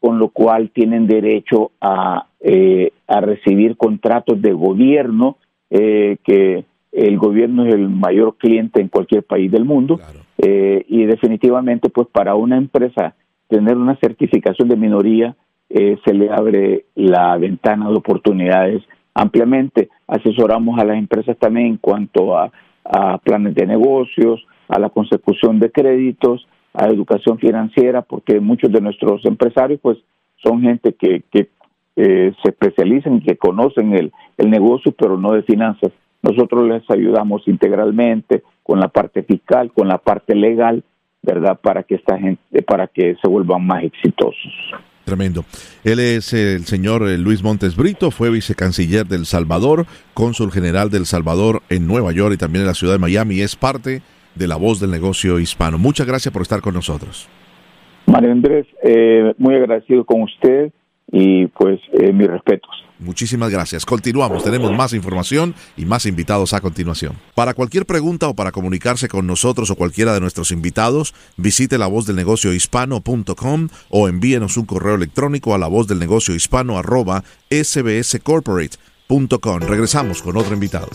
[0.00, 5.36] con lo cual tienen derecho a, eh, a recibir contratos de gobierno,
[5.70, 9.98] que el gobierno es el mayor cliente en cualquier país del mundo,
[10.36, 13.14] y definitivamente, pues para una empresa
[13.48, 15.34] tener una certificación de minoría,
[15.74, 18.82] eh, se le abre la ventana de oportunidades
[19.14, 19.88] ampliamente.
[20.06, 22.50] Asesoramos a las empresas también en cuanto a,
[23.22, 29.24] planes de negocios, a la consecución de créditos, a educación financiera, porque muchos de nuestros
[29.24, 29.98] empresarios pues
[30.42, 31.48] son gente que, que
[31.96, 35.92] eh, se especializan y que conocen el, el negocio, pero no de finanzas.
[36.22, 40.84] Nosotros les ayudamos integralmente con la parte fiscal, con la parte legal
[41.22, 41.58] ¿verdad?
[41.60, 44.52] Para que esta gente, para que se vuelvan más exitosos.
[45.04, 45.44] Tremendo.
[45.84, 51.06] Él es el señor eh, Luis Montes Brito, fue vicecanciller del Salvador, cónsul general del
[51.06, 53.40] Salvador en Nueva York y también en la ciudad de Miami.
[53.40, 54.02] Es parte
[54.34, 55.78] de la voz del negocio hispano.
[55.78, 57.28] Muchas gracias por estar con nosotros.
[58.06, 60.72] Mario Andrés, eh, muy agradecido con usted
[61.10, 62.70] y pues eh, mis respetos.
[62.98, 63.84] Muchísimas gracias.
[63.84, 67.14] Continuamos, tenemos más información y más invitados a continuación.
[67.34, 71.88] Para cualquier pregunta o para comunicarse con nosotros o cualquiera de nuestros invitados, visite la
[71.88, 76.78] voz del negocio hispano.com o envíenos un correo electrónico a la voz del negocio hispano
[76.78, 79.60] arroba sbscorporate.com.
[79.60, 80.88] Regresamos con otro invitado.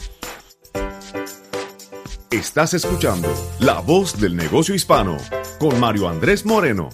[2.32, 5.16] Estás escuchando La Voz del Negocio Hispano
[5.60, 6.90] con Mario Andrés Moreno.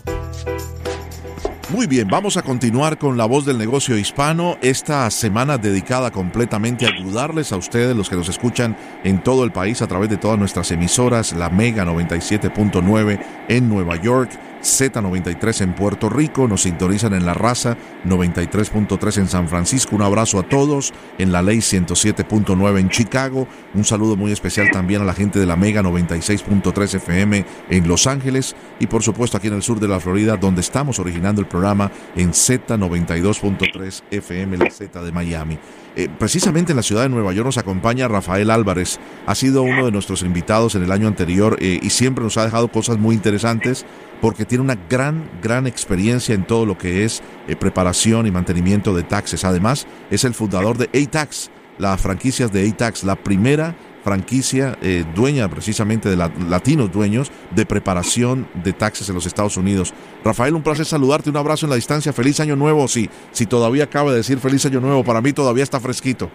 [1.70, 6.86] Muy bien, vamos a continuar con la voz del negocio hispano, esta semana dedicada completamente
[6.86, 10.18] a ayudarles a ustedes, los que nos escuchan en todo el país a través de
[10.18, 14.30] todas nuestras emisoras, la Mega 97.9 en Nueva York,
[14.64, 19.96] Z93 en Puerto Rico, nos sintonizan en La Raza 93.3 en San Francisco.
[19.96, 23.48] Un abrazo a todos en la Ley 107.9 en Chicago.
[23.74, 28.08] Un saludo muy especial también a la gente de la Mega 96.3 FM en Los
[28.08, 31.48] Ángeles y por supuesto aquí en el sur de la Florida donde estamos originando el
[31.48, 35.60] programa en Z92.3 FM, la Z de Miami.
[35.96, 39.00] Eh, precisamente en la ciudad de Nueva York nos acompaña Rafael Álvarez.
[39.28, 42.46] Ha sido uno de nuestros invitados en el año anterior eh, y siempre nos ha
[42.46, 43.86] dejado cosas muy interesantes
[44.24, 48.96] porque tiene una gran, gran experiencia en todo lo que es eh, preparación y mantenimiento
[48.96, 49.44] de taxes.
[49.44, 55.50] Además, es el fundador de A-Tax, las franquicias de A-Tax, la primera franquicia eh, dueña
[55.50, 59.94] precisamente de latinos dueños de preparación de taxes en los Estados Unidos.
[60.24, 63.84] Rafael, un placer saludarte, un abrazo en la distancia, feliz año nuevo, si, si todavía
[63.84, 66.32] acaba de decir feliz año nuevo, para mí todavía está fresquito.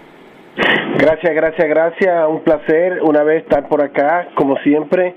[0.99, 2.29] Gracias, gracias, gracias.
[2.29, 5.15] Un placer una vez estar por acá, como siempre.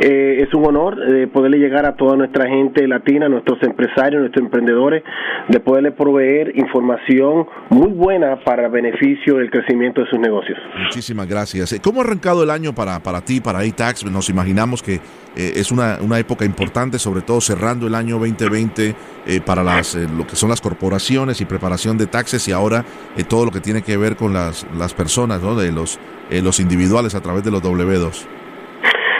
[0.00, 4.44] Eh, es un honor de poderle llegar a toda nuestra gente latina, nuestros empresarios, nuestros
[4.44, 5.02] emprendedores,
[5.48, 10.58] de poderle proveer información muy buena para beneficio del crecimiento de sus negocios.
[10.84, 11.78] Muchísimas gracias.
[11.82, 14.04] ¿Cómo ha arrancado el año para, para ti, para ATAX?
[14.04, 18.94] Nos imaginamos que eh, es una, una, época importante, sobre todo cerrando el año 2020
[19.26, 22.84] eh, para las, lo que son las corporaciones y preparación de taxes y ahora
[23.28, 25.56] todo lo que tiene que ver con las, las personas, ¿no?
[25.56, 25.98] de los,
[26.30, 28.26] los individuales a través de los W2.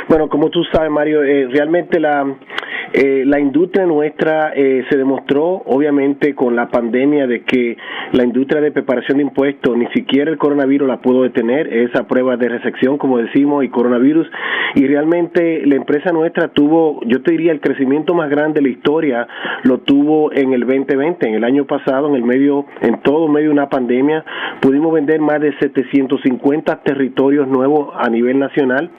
[0.08, 2.24] Bueno, como tú sabes, Mario, eh, realmente la,
[2.92, 7.76] eh, la industria nuestra eh, se demostró, obviamente, con la pandemia de que
[8.12, 12.36] la industria de preparación de impuestos ni siquiera el coronavirus la pudo detener, esa prueba
[12.36, 14.26] de recepción, como decimos, y coronavirus,
[14.74, 18.68] y realmente la empresa nuestra tuvo, yo te diría, el crecimiento más grande de la
[18.68, 19.28] historia
[19.64, 23.48] lo tuvo en el 2020, en el año pasado, en el medio, en todo medio
[23.48, 24.24] de una pandemia,
[24.60, 28.90] pudimos vender más de 750 territorios nuevos a nivel nacional.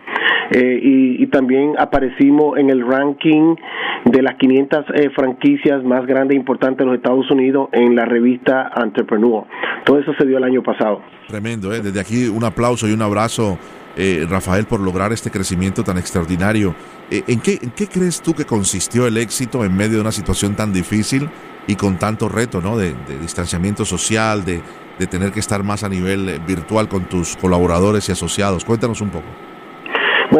[0.51, 3.55] Eh, y, y también aparecimos en el ranking
[4.05, 8.05] de las 500 eh, franquicias más grandes e importantes de los Estados Unidos en la
[8.05, 9.45] revista Entrepreneur.
[9.85, 11.01] Todo eso se dio el año pasado.
[11.27, 11.81] Tremendo, ¿eh?
[11.81, 13.57] desde aquí un aplauso y un abrazo,
[13.95, 16.73] eh, Rafael, por lograr este crecimiento tan extraordinario.
[17.11, 20.11] Eh, ¿en, qué, ¿En qué crees tú que consistió el éxito en medio de una
[20.11, 21.29] situación tan difícil
[21.67, 22.77] y con tanto reto, ¿no?
[22.77, 24.61] De, de distanciamiento social, de,
[24.99, 28.65] de tener que estar más a nivel eh, virtual con tus colaboradores y asociados.
[28.65, 29.25] Cuéntanos un poco.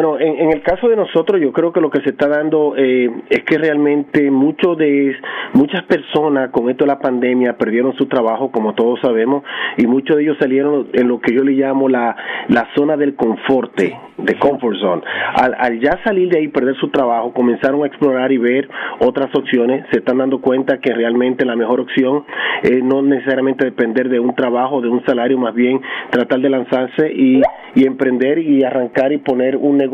[0.02, 3.10] Bueno, en, el caso de nosotros, yo creo que lo que se está dando eh,
[3.28, 5.14] es que realmente mucho de
[5.52, 9.44] muchas personas con esto de la pandemia perdieron su trabajo, como todos sabemos,
[9.76, 12.16] y muchos de ellos salieron en lo que yo le llamo la,
[12.48, 15.02] la zona del conforte, de comfort zone.
[15.34, 19.84] Al, ya salir de ahí, perder su trabajo, comenzaron a explorar y ver otras opciones.
[19.92, 22.24] Se están dando cuenta que realmente la mejor opción
[22.62, 27.12] es no necesariamente depender de un trabajo, de un salario, más bien tratar de lanzarse
[27.12, 27.42] y,
[27.74, 29.89] y emprender y arrancar y poner un negocio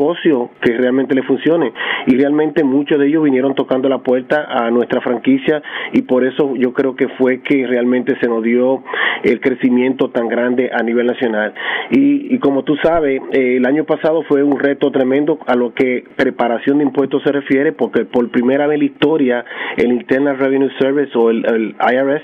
[0.61, 1.73] que realmente le funcione.
[2.05, 5.61] Y realmente muchos de ellos vinieron tocando la puerta a nuestra franquicia
[5.93, 8.83] y por eso yo creo que fue que realmente se nos dio
[9.23, 11.53] el crecimiento tan grande a nivel nacional.
[11.91, 15.73] Y, y como tú sabes, eh, el año pasado fue un reto tremendo a lo
[15.73, 19.45] que preparación de impuestos se refiere, porque por primera vez en la historia
[19.77, 22.21] el Internal Revenue Service o el, IRS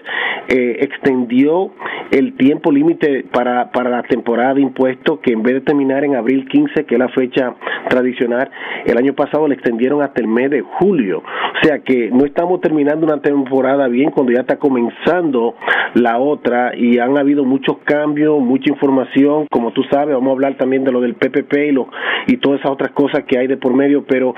[0.49, 1.71] eh, extendió
[2.11, 6.15] el tiempo límite para, para la temporada de impuestos que en vez de terminar en
[6.15, 7.52] abril 15, que es la fecha
[7.89, 8.49] tradicional,
[8.85, 11.19] el año pasado le extendieron hasta el mes de julio.
[11.19, 15.55] O sea que no estamos terminando una temporada bien cuando ya está comenzando
[15.93, 20.57] la otra y han habido muchos cambios, mucha información, como tú sabes, vamos a hablar
[20.57, 21.87] también de lo del PPP y, lo,
[22.27, 24.35] y todas esas otras cosas que hay de por medio, pero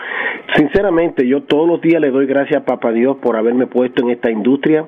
[0.55, 4.11] sinceramente yo todos los días le doy gracias a Papá Dios por haberme puesto en
[4.11, 4.85] esta industria,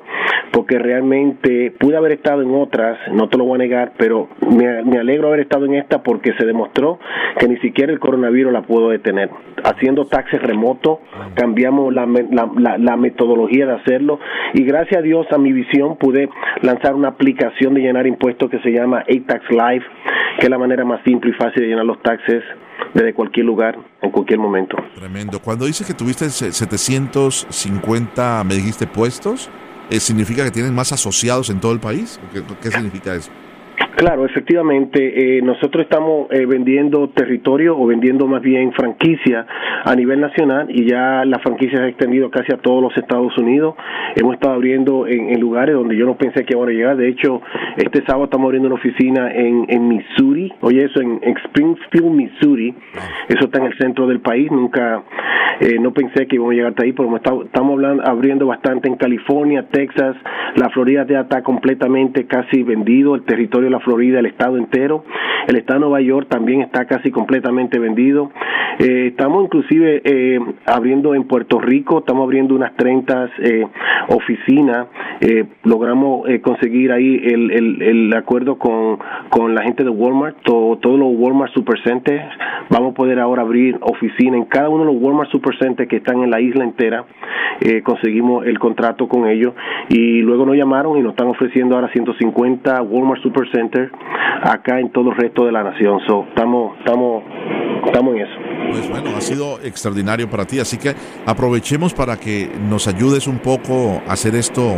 [0.52, 4.84] porque realmente pude haber estado en otras, no te lo voy a negar, pero me,
[4.84, 7.00] me alegro haber estado en esta porque se demostró
[7.40, 9.30] que ni siquiera el coronavirus la pudo detener.
[9.64, 11.00] Haciendo taxes remotos,
[11.36, 14.20] cambiamos la, la, metodología de hacerlo
[14.54, 16.30] y gracias a Dios a mi visión pude
[16.62, 19.86] lanzar una aplicación de llenar impuestos que se llama A-Tax Live,
[20.40, 22.44] que es la manera más simple y fácil de llenar los taxes
[22.94, 24.78] desde cualquier lugar, en cualquier momento.
[24.96, 25.40] Tremendo.
[25.40, 29.50] Cuando dices que tuviste 750, me dijiste, puestos,
[29.90, 32.20] eh, ¿significa que tienen más asociados en todo el país?
[32.62, 33.32] qué significa eso?
[33.98, 39.48] Claro, efectivamente, eh, nosotros estamos eh, vendiendo territorio o vendiendo más bien franquicia
[39.84, 43.36] a nivel nacional y ya la franquicia se ha extendido casi a todos los Estados
[43.40, 43.74] Unidos.
[44.16, 46.96] Hemos estado abriendo en, lugares donde yo no pensé que iban a llegar.
[46.96, 47.42] De hecho,
[47.76, 52.76] este sábado estamos abriendo una oficina en, en Missouri, oye eso, en, Springfield, Missouri.
[53.30, 54.52] Eso está en el centro del país.
[54.52, 55.02] Nunca,
[55.60, 58.96] eh, no pensé que íbamos a llegar hasta ahí, pero estamos hablando, abriendo bastante en
[58.96, 60.16] California, Texas,
[60.56, 65.06] la Florida ya está completamente casi vendido, el territorio de la Florida, el estado entero.
[65.48, 68.32] El estado de Nueva York también está casi completamente vendido.
[68.80, 73.68] Eh, estamos inclusive eh, abriendo en Puerto Rico, estamos abriendo unas 30 eh,
[74.10, 74.88] oficinas.
[75.64, 82.26] logramos conseguir ahí el, acuerdo con, con, la gente de Walmart, todos los Walmart Supercenters.
[82.70, 86.22] Vamos a poder ahora abrir oficinas en cada uno de los Walmart Supercenters que están
[86.24, 87.06] en la isla entera.
[87.84, 89.54] conseguimos el contrato con ellos
[89.90, 93.22] y luego nos llamaron y nos están ofreciendo ahora 150 Walmart
[94.44, 96.00] Acá en todo el resto de la nación.
[96.08, 97.24] So, estamos, estamos,
[97.86, 98.34] estamos en eso.
[98.72, 100.94] Pues bueno, ha sido extraordinario para ti, así que
[101.26, 104.76] aprovechemos para que nos ayudes un poco a hacer esto,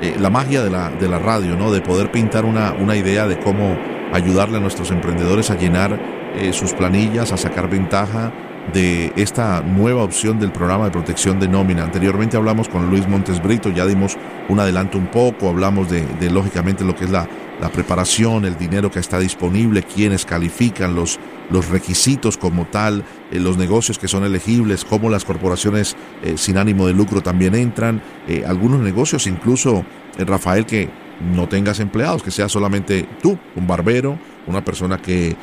[0.00, 1.72] eh, la magia de la, de la radio, ¿no?
[1.72, 3.76] De poder pintar una, una idea de cómo
[4.12, 5.98] ayudarle a nuestros emprendedores a llenar
[6.36, 8.32] eh, sus planillas, a sacar ventaja
[8.72, 11.84] de esta nueva opción del programa de protección de nómina.
[11.84, 14.16] Anteriormente hablamos con Luis Montes Brito, ya dimos
[14.48, 17.28] un adelanto un poco, hablamos de, lógicamente lo que es la
[17.60, 21.18] la preparación, el dinero que está disponible, quienes califican, los,
[21.50, 26.58] los requisitos como tal, eh, los negocios que son elegibles, cómo las corporaciones eh, sin
[26.58, 29.84] ánimo de lucro también entran, eh, algunos negocios incluso,
[30.18, 30.88] Rafael, que
[31.34, 35.36] no tengas empleados, que sea solamente tú, un barbero, una persona que,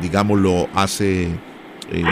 [0.00, 0.68] digamos, lo
[1.90, 2.04] hace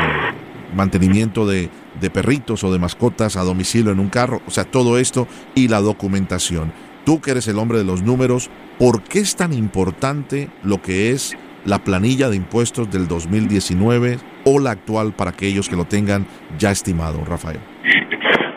[0.74, 4.98] mantenimiento de, de perritos o de mascotas a domicilio en un carro, o sea, todo
[4.98, 6.72] esto y la documentación.
[7.04, 11.10] Tú que eres el hombre de los números, ¿por qué es tan importante lo que
[11.10, 11.34] es
[11.64, 16.26] la planilla de impuestos del 2019 o la actual para aquellos que lo tengan
[16.58, 17.73] ya estimado, Rafael?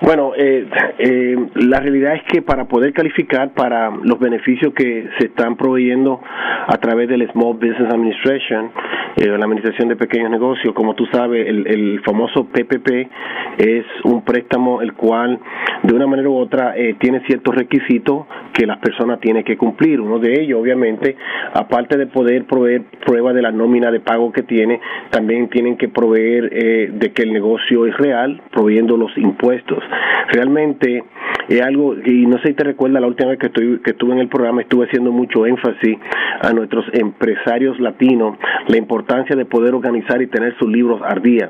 [0.02, 0.68] Bueno, eh,
[1.00, 6.22] eh, la realidad es que para poder calificar para los beneficios que se están proveyendo
[6.68, 8.72] a través del Small Business Administration,
[9.18, 13.10] eh, la Administración de Pequeños Negocios, como tú sabes, el, el, famoso PPP
[13.58, 15.40] es un préstamo el cual
[15.82, 20.00] de una manera u otra eh, tiene ciertos requisitos que las personas tienen que cumplir.
[20.02, 21.16] Uno de ellos, obviamente,
[21.54, 24.80] aparte de poder proveer prueba de la nómina de pago que tiene,
[25.10, 29.84] también tienen que proveer eh, de que el negocio es real, proveyendo los impuestos.
[30.30, 31.04] Realmente
[31.48, 34.14] es algo, y no sé si te recuerda la última vez que, estoy, que estuve
[34.14, 35.98] en el programa, estuve haciendo mucho énfasis
[36.42, 41.50] a nuestros empresarios latinos, la importancia de poder organizar y tener sus libros al día,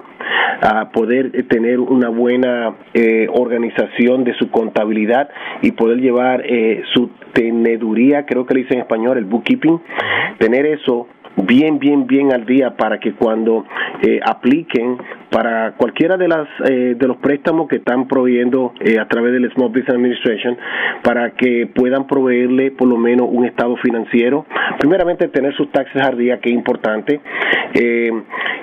[0.62, 5.30] a poder tener una buena eh, organización de su contabilidad
[5.62, 9.80] y poder llevar eh, su teneduría, creo que le dice en español, el bookkeeping,
[10.38, 11.08] tener eso
[11.44, 13.66] bien, bien, bien al día para que cuando
[14.02, 14.98] eh, apliquen
[15.30, 19.52] para cualquiera de las eh, de los préstamos que están proveyendo eh, a través del
[19.52, 20.58] Small Business Administration
[21.04, 24.46] para que puedan proveerle por lo menos un estado financiero.
[24.80, 27.20] Primeramente tener sus taxes al que es importante.
[27.74, 28.12] Eh,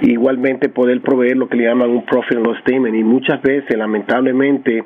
[0.00, 2.96] igualmente poder proveer lo que le llaman un profit and loss statement.
[2.96, 4.82] Y muchas veces lamentablemente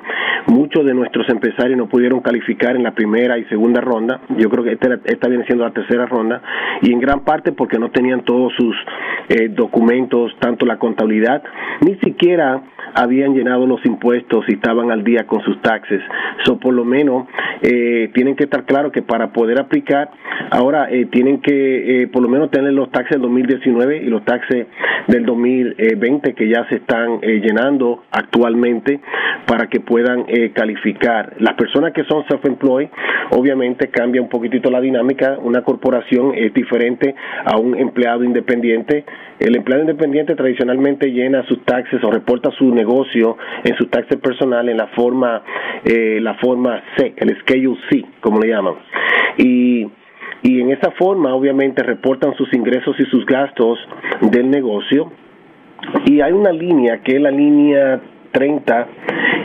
[0.47, 4.21] muchos de nuestros empresarios no pudieron calificar en la primera y segunda ronda.
[4.37, 6.41] Yo creo que esta, esta viene siendo la tercera ronda.
[6.81, 8.75] Y en gran parte porque no tenían todos sus
[9.51, 11.43] documentos tanto la contabilidad
[11.81, 12.61] ni siquiera
[12.93, 16.01] habían llenado los impuestos y estaban al día con sus taxes.
[16.43, 17.27] So, por lo menos
[17.61, 20.09] eh, tienen que estar claros que para poder aplicar,
[20.51, 24.23] ahora eh, tienen que eh, por lo menos tener los taxes del 2019 y los
[24.25, 24.67] taxes
[25.07, 28.99] del 2020 que ya se están llenando actualmente
[29.45, 31.33] para que puedan calificar.
[31.39, 32.89] Las personas que son self-employed,
[33.31, 35.37] obviamente cambia un poquitito la dinámica.
[35.41, 37.15] Una corporación es diferente
[37.45, 39.05] a un empleado independiente.
[39.39, 44.71] El empleado independiente tradicionalmente llena sus taxes o reporta su negocio en sus taxes personales
[44.71, 45.43] en la forma,
[45.85, 48.75] eh, la forma C, el Schedule C, como le llaman.
[49.37, 49.87] Y
[50.41, 53.77] y en esa forma obviamente reportan sus ingresos y sus gastos
[54.21, 55.11] del negocio
[56.05, 57.99] y hay una línea que es la línea
[58.31, 58.87] 30,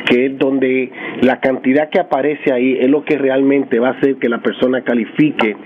[0.07, 0.91] que es donde
[1.23, 4.83] la cantidad que aparece ahí es lo que realmente va a hacer que la persona
[4.83, 5.57] califique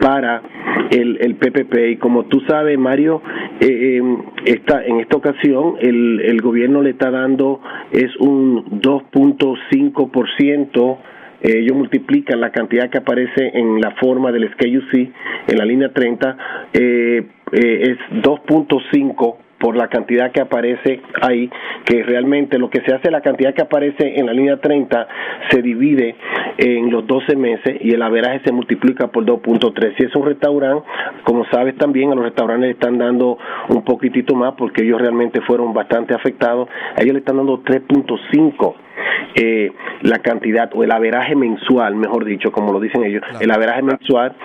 [0.00, 0.42] para
[0.90, 1.90] el, PPP.
[1.90, 3.22] Y como tú sabes, Mario,
[3.60, 7.60] eh, em, esta, en esta ocasión el, el gobierno le está dando
[7.92, 10.98] es un 2.5%.
[11.42, 15.12] Eh, ellos multiplican la cantidad que aparece en la forma del SKUC
[15.48, 16.36] en la línea 30,
[16.72, 21.50] eh, eh, es 2.5 por la cantidad que aparece ahí,
[21.84, 25.08] que realmente lo que se hace, la cantidad que aparece en la línea 30
[25.50, 26.16] se divide
[26.58, 29.96] en los 12 meses y el averaje se multiplica por 2.3.
[29.96, 30.86] Si es un restaurante,
[31.24, 33.38] como sabes también, a los restaurantes le están dando
[33.68, 38.85] un poquitito más porque ellos realmente fueron bastante afectados, a ellos le están dando 3.5
[39.34, 43.82] eh, la cantidad o el averaje mensual, mejor dicho, como lo dicen ellos, el averaje
[43.82, 44.36] mensual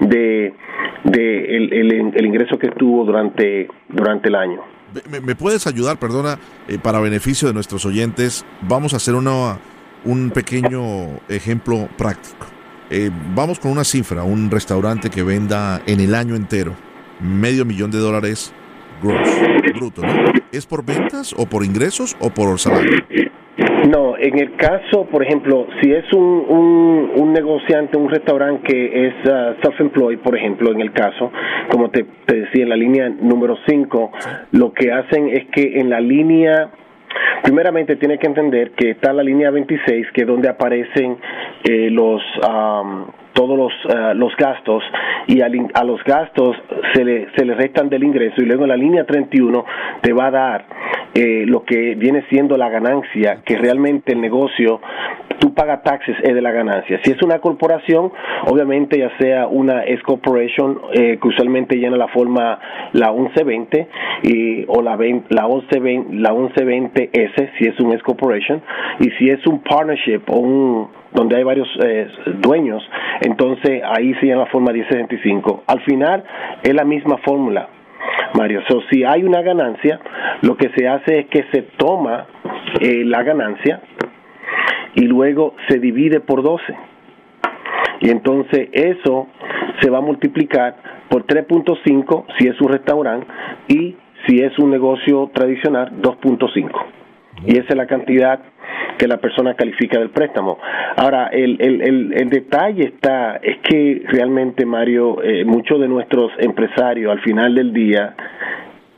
[0.00, 0.54] de,
[1.04, 4.60] de el, el, ingreso que tuvo durante, durante el año.
[5.22, 8.44] ¿Me, puedes ayudar, perdona, eh, para beneficio de nuestros oyentes?
[8.62, 9.58] Vamos a hacer una,
[10.04, 12.46] un pequeño ejemplo práctico.
[12.90, 16.74] Eh, vamos con una cifra, un restaurante que venda en el año entero
[17.20, 18.52] medio millón de dólares
[19.02, 19.28] gross,
[19.74, 20.32] bruto, ¿no?
[20.52, 23.04] ¿Es por ventas o por ingresos o por salario?
[23.88, 29.14] No, en el caso, por ejemplo, si es un, un, negociante, un restaurante que es
[29.24, 31.32] uh, self-employed, por ejemplo, en el caso,
[31.70, 34.12] como te, decía en la línea número 5,
[34.52, 36.70] lo que hacen es que en la línea
[37.42, 41.16] Primeramente tiene que entender que está la línea 26, que es donde aparecen
[41.64, 44.82] eh, los um, todos los, uh, los gastos
[45.26, 45.48] y a
[45.84, 46.56] los gastos
[46.94, 49.64] se le, se le restan del ingreso y luego en la línea 31
[50.00, 50.64] te va a dar
[51.12, 54.80] eh, lo que viene siendo la ganancia, que realmente el negocio,
[55.40, 57.00] tú pagas taxes es de la ganancia.
[57.02, 58.12] Si es una corporación,
[58.46, 62.60] obviamente ya sea una S Corporation, eh, que usualmente llena la forma
[62.92, 63.88] la 1120
[64.22, 68.62] y, o la, 20, la 1120, la 1120S, si es un S Corporation,
[69.00, 72.06] y si es un partnership o un donde hay varios eh,
[72.40, 72.88] dueños,
[73.20, 75.64] entonces ahí se llama la forma 1075.
[75.66, 76.24] Al final
[76.62, 77.68] es la misma fórmula
[78.34, 78.62] Mario.
[78.68, 80.00] So, si hay una ganancia,
[80.42, 82.26] lo que se hace es que se toma
[82.80, 83.80] eh, la ganancia
[84.94, 86.74] y luego se divide por 12.
[88.00, 89.28] Y entonces eso
[89.80, 90.76] se va a multiplicar
[91.08, 93.26] por 3.5 si es un restaurante
[93.68, 93.96] y
[94.26, 96.70] si es un negocio tradicional 2.5.
[97.46, 98.40] Y esa es la cantidad
[98.98, 100.58] que la persona califica del préstamo.
[100.96, 107.10] Ahora, el, el, el, detalle está, es que realmente, Mario, eh, muchos de nuestros empresarios
[107.10, 108.14] al final del día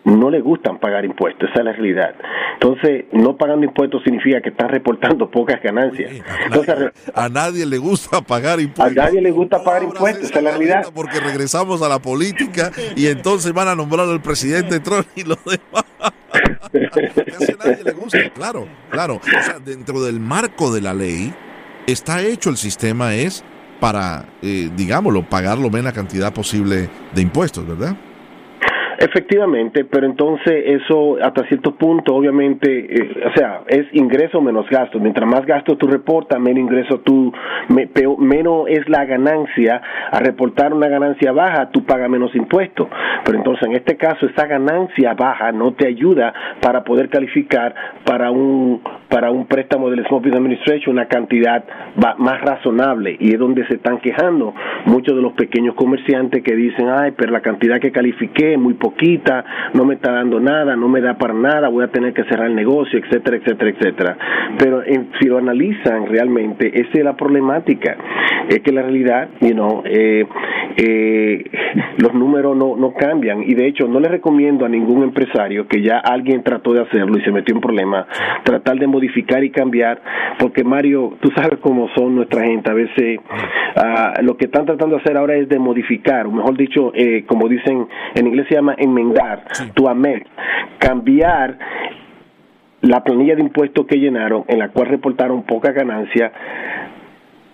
[0.05, 2.15] no le gustan pagar impuestos, esa es la realidad.
[2.55, 6.13] Entonces, no pagando impuestos significa que están reportando pocas ganancias.
[7.15, 8.99] a, nadie, le gusta pagar impuestos.
[8.99, 10.87] A nadie le gusta pagar impuestos, esa es la realidad.
[10.95, 15.39] Porque regresamos a la política y entonces van a nombrar al presidente Trump y los
[15.45, 15.85] demás.
[16.75, 19.17] A nadie le gusta, claro, claro.
[19.17, 21.35] O sea, dentro del marco de la ley
[21.87, 23.45] está hecho el sistema es
[23.81, 27.97] para, eh, digámoslo, pagar lo menos cantidad posible de impuestos, ¿verdad?
[29.03, 35.01] Efectivamente, pero entonces eso hasta cierto punto, obviamente, eh, o sea, es ingreso menos gasto.
[35.01, 37.33] Mientras más gasto tú reportas, menos ingreso tú,
[38.19, 39.83] menos es la ganancia.
[40.13, 42.87] A reportar una ganancia baja, tú pagas menos impuestos.
[43.25, 47.75] Pero entonces, en este caso, esa ganancia baja no te ayuda para poder calificar
[48.05, 48.83] para un
[49.13, 51.63] para un préstamo del Small Business Administration una cantidad
[52.17, 54.55] más razonable y es donde se están quejando
[54.87, 58.73] muchos de los pequeños comerciantes que dicen, ay, pero la cantidad que califiqué es muy
[58.75, 59.45] poquita,
[59.75, 62.47] no me está dando nada, no me da para nada, voy a tener que cerrar
[62.47, 64.17] el negocio, etcétera, etcétera, etcétera.
[64.59, 64.83] Pero
[65.21, 67.97] si lo analizan realmente, esa es la problemática,
[68.49, 70.27] es que la realidad, you know, eh,
[70.77, 71.45] eh,
[71.99, 75.83] los números no, no cambian y de hecho no le recomiendo a ningún empresario que
[75.83, 78.07] ya alguien trató de hacerlo y se metió en problema,
[78.43, 80.01] tratar de modificar y cambiar,
[80.39, 83.21] porque Mario, tú sabes cómo son nuestra gente, a veces
[83.77, 87.25] ah, lo que están tratando de hacer ahora es de modificar, o mejor dicho, eh,
[87.27, 89.45] como dicen en inglés se llama enmendar,
[89.75, 90.25] tu amend,
[90.79, 91.59] cambiar
[92.83, 96.33] la planilla de impuestos que llenaron, en la cual reportaron poca ganancia,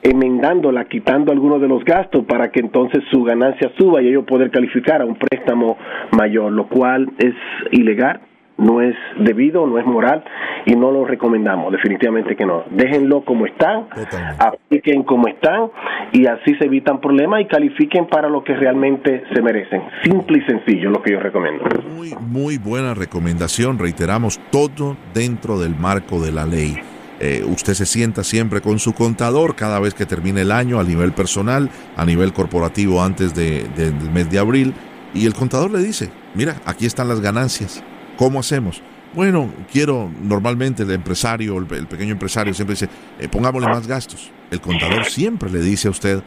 [0.02, 4.50] enmendándola, quitando algunos de los gastos para que entonces su ganancia suba y ellos poder
[4.50, 5.76] calificar a un préstamo
[6.12, 7.34] mayor, lo cual es
[7.72, 8.20] ilegal
[8.58, 10.24] no es debido, no es moral
[10.66, 12.64] y no lo recomendamos, definitivamente que no.
[12.70, 13.86] Déjenlo como están,
[14.38, 15.70] apliquen como están
[16.12, 19.82] y así se evitan problemas y califiquen para lo que realmente se merecen.
[20.02, 21.64] Simple y sencillo lo que yo recomiendo.
[21.96, 26.76] Muy, muy buena recomendación, reiteramos, todo dentro del marco de la ley.
[27.20, 30.84] Eh, usted se sienta siempre con su contador cada vez que termine el año a
[30.84, 34.72] nivel personal, a nivel corporativo antes de, del mes de abril,
[35.14, 37.82] y el contador le dice, mira, aquí están las ganancias,
[38.18, 38.82] ¿Cómo hacemos?
[39.14, 42.88] Bueno, quiero, normalmente el empresario, el, pequeño empresario siempre dice,
[43.20, 44.32] eh, pongámosle más gastos.
[44.50, 46.22] El contador siempre le dice a usted,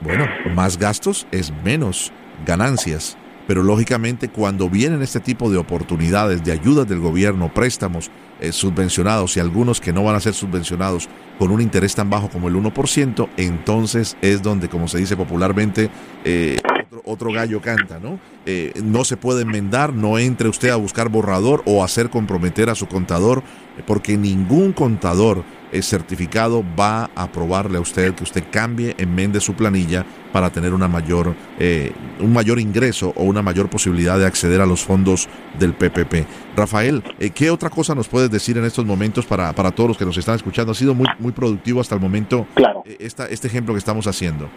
[0.00, 2.10] bueno, más gastos es menos
[2.46, 3.18] ganancias.
[3.46, 8.10] Pero lógicamente cuando vienen este tipo de oportunidades de ayudas del gobierno, préstamos
[8.40, 11.08] eh, subvencionados y algunos que no van a ser subvencionados
[11.38, 15.90] con un interés tan bajo como el 1%, entonces es donde, como se dice popularmente,
[16.24, 16.58] eh,
[17.04, 18.18] otro, gallo canta, ¿no?
[18.46, 22.74] Eh, no se puede enmendar, no entre usted a buscar borrador o hacer comprometer a
[22.74, 23.42] su contador,
[23.86, 25.44] porque ningún contador
[25.82, 30.88] certificado va a aprobarle a usted que usted cambie, enmende su planilla para tener una
[30.88, 35.28] mayor, eh, un mayor ingreso o una mayor posibilidad de acceder a los fondos
[35.58, 36.26] del PPP.
[36.56, 39.98] Rafael, eh, ¿qué otra cosa nos puedes decir en estos momentos para, para todos los
[39.98, 40.72] que nos están escuchando?
[40.72, 42.82] Ha sido muy, muy productivo hasta el momento claro.
[42.98, 44.48] esta, este ejemplo que estamos haciendo.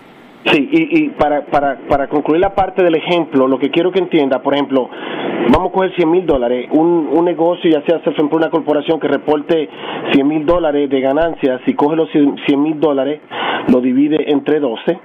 [0.46, 4.00] Sí, y, y para, para, para concluir la parte del ejemplo, lo que quiero que
[4.00, 4.90] entienda, por ejemplo,
[5.52, 9.10] vamos a coger 100 mil dólares, un, un negocio, ya sea por una corporación que
[9.10, 9.70] reporte
[10.14, 13.20] 100 mil dólares de ganancias, si coge los 100 mil dólares,
[13.68, 15.00] lo divide entre 12,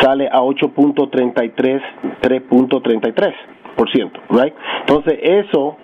[0.00, 1.82] sale a 8.33,
[2.22, 4.54] 3.33%, right?
[4.86, 5.76] Entonces, eso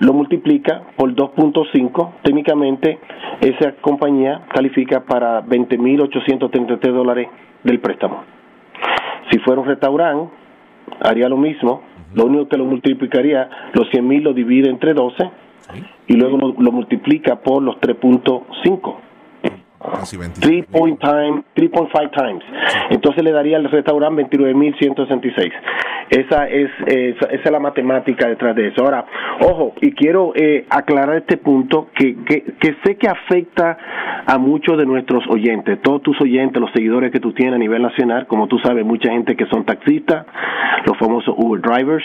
[0.00, 2.98] lo multiplica por 2.5, técnicamente
[3.40, 7.28] esa compañía califica para 20.833 dólares
[7.62, 8.24] del préstamo.
[9.30, 10.32] Si fuera un restaurante,
[11.00, 11.82] haría lo mismo,
[12.14, 15.30] lo único que lo multiplicaría, los 100 mil lo divide entre 12
[16.06, 18.94] y luego lo, lo multiplica por los 3.5.
[19.84, 22.42] 3.5 times.
[22.90, 25.52] Entonces le daría al restaurante 29.166.
[26.10, 28.82] Esa es, esa, esa, es la matemática detrás de eso.
[28.82, 29.06] Ahora,
[29.40, 33.78] ojo, y quiero eh, aclarar este punto que, que, que, sé que afecta
[34.26, 37.82] a muchos de nuestros oyentes, todos tus oyentes, los seguidores que tú tienes a nivel
[37.82, 40.26] nacional, como tú sabes, mucha gente que son taxistas,
[40.86, 42.04] los famosos Uber drivers.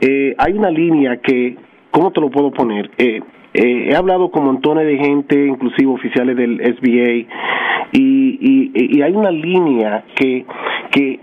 [0.00, 1.56] Eh, hay una línea que,
[1.90, 2.90] ¿cómo te lo puedo poner?
[2.96, 3.20] Eh,
[3.54, 7.28] eh, he hablado con montones de gente, inclusive oficiales del SBA,
[7.92, 8.38] y,
[8.72, 10.44] y, y hay una línea que,
[10.90, 11.20] que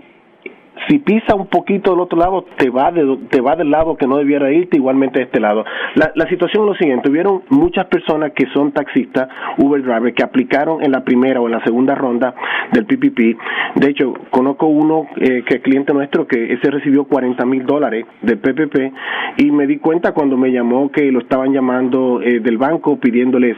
[0.88, 4.06] si pisa un poquito del otro lado, te va, de, te va del lado que
[4.06, 5.64] no debiera irte, igualmente de este lado.
[5.94, 10.22] La, la situación es lo siguiente, hubieron muchas personas que son taxistas, Uber Driver, que
[10.22, 12.34] aplicaron en la primera o en la segunda ronda
[12.72, 13.38] del PPP.
[13.76, 18.06] De hecho, conozco uno eh, que es cliente nuestro que ese recibió 40 mil dólares
[18.22, 18.92] de PPP
[19.38, 23.56] y me di cuenta cuando me llamó que lo estaban llamando eh, del banco pidiéndoles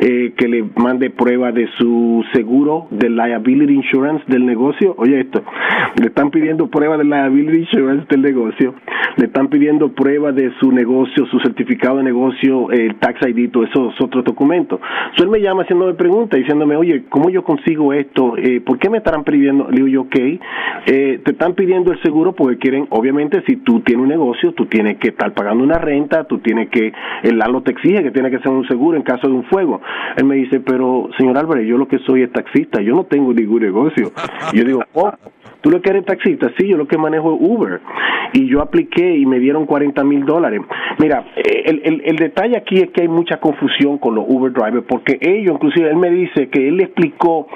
[0.00, 4.94] eh, que le mande prueba de su seguro de liability insurance del negocio.
[4.98, 5.42] Oye esto,
[6.00, 8.74] le están pidiendo prueba de liability insurance del negocio,
[9.16, 13.68] le están pidiendo prueba de su negocio, su certificado de negocio, el tax ID, todos
[13.70, 14.80] esos otros documentos.
[15.16, 18.36] So, él me llama haciéndome preguntas, diciéndome, oye, ¿cómo yo consigo esto?
[18.36, 19.68] Eh, ¿Por qué me estarán pidiendo?
[19.70, 20.16] Le digo yo, ok,
[20.86, 24.66] eh, te están pidiendo el seguro porque quieren, obviamente, si tú tienes un negocio, tú
[24.66, 26.92] tienes que estar pagando una renta, tú tienes que,
[27.22, 29.80] el LALO te exige que tiene que ser un seguro en caso de un fuego.
[30.16, 33.32] Él me dice, pero señor Álvarez, yo lo que soy es taxista, yo no tengo
[33.32, 34.12] ningún negocio.
[34.52, 35.12] Y yo digo, oh,
[35.60, 36.50] ¿Tú lo que eres taxista?
[36.58, 37.80] Sí, yo lo que manejo es Uber.
[38.32, 40.60] y yo apliqué y me dieron 40 mil dólares.
[40.98, 45.18] Mira, el, el, detalle aquí es que hay mucha confusión con los Uber drivers porque
[45.20, 47.46] ellos, inclusive él me dice que él le explicó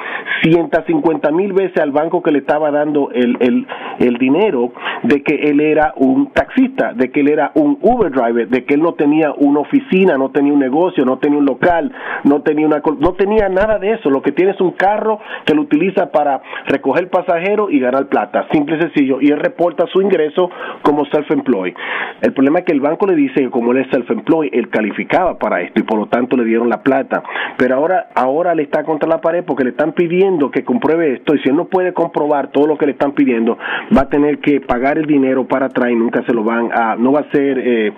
[0.43, 3.67] 150 mil veces al banco que le estaba dando el, el,
[3.99, 4.73] el dinero
[5.03, 8.75] de que él era un taxista, de que él era un Uber driver, de que
[8.75, 11.93] él no tenía una oficina, no tenía un negocio, no tenía un local,
[12.25, 14.11] no tenía una no tenía nada de eso.
[14.11, 18.47] Lo que tiene es un carro que lo utiliza para recoger pasajeros y ganar plata,
[18.53, 19.21] simple y sencillo.
[19.21, 20.51] Y él reporta su ingreso
[20.83, 21.75] como self-employed.
[22.21, 25.39] El problema es que el banco le dice que como él es self-employed, él calificaba
[25.39, 27.23] para esto y por lo tanto le dieron la plata.
[27.57, 31.35] Pero ahora, ahora le está contra la pared porque le están pidiendo que compruebe esto
[31.35, 33.59] y si él no puede comprobar todo lo que le están pidiendo,
[33.97, 36.97] va a tener que pagar el dinero para atrás y nunca se lo van a,
[36.97, 37.93] no va a ser eh,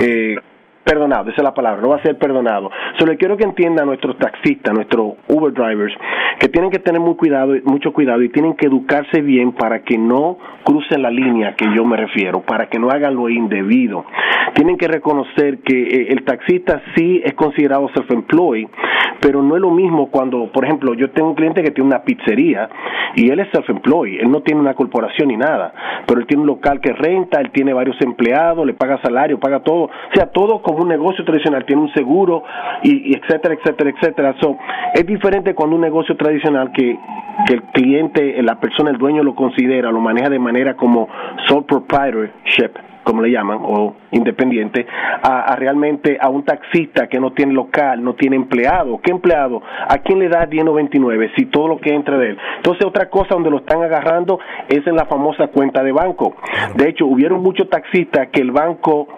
[0.00, 0.36] eh
[0.84, 2.70] perdonado, esa es la palabra, no va a ser perdonado.
[2.98, 5.94] Solo quiero que entiendan nuestros taxistas, nuestros Uber drivers,
[6.38, 9.98] que tienen que tener muy cuidado, mucho cuidado y tienen que educarse bien para que
[9.98, 14.04] no crucen la línea que yo me refiero, para que no hagan lo indebido.
[14.54, 18.68] Tienen que reconocer que eh, el taxista sí es considerado self-employed,
[19.20, 22.02] pero no es lo mismo cuando, por ejemplo, yo tengo un cliente que tiene una
[22.02, 22.68] pizzería
[23.14, 25.72] y él es self-employed, él no tiene una corporación ni nada,
[26.06, 29.60] pero él tiene un local que renta, él tiene varios empleados, le paga salario, paga
[29.60, 32.42] todo, o sea, todo un negocio tradicional, tiene un seguro
[32.82, 34.34] y, etcétera, etcétera, etcétera.
[34.40, 34.56] So,
[34.94, 36.98] es diferente cuando un negocio tradicional que,
[37.46, 41.08] que el cliente, la persona, el dueño lo considera, lo maneja de manera como
[41.46, 44.86] sole proprietorship como le llaman, o independiente,
[45.22, 49.00] a, realmente a un taxista que no tiene local, no tiene empleado.
[49.02, 49.62] ¿Qué empleado?
[49.88, 52.38] ¿A quién le da 1099 si todo lo que entra de él?
[52.56, 54.38] Entonces, otra cosa donde lo están agarrando
[54.68, 56.36] es en la famosa cuenta de banco.
[56.76, 59.08] De hecho, hubieron muchos taxistas que el banco,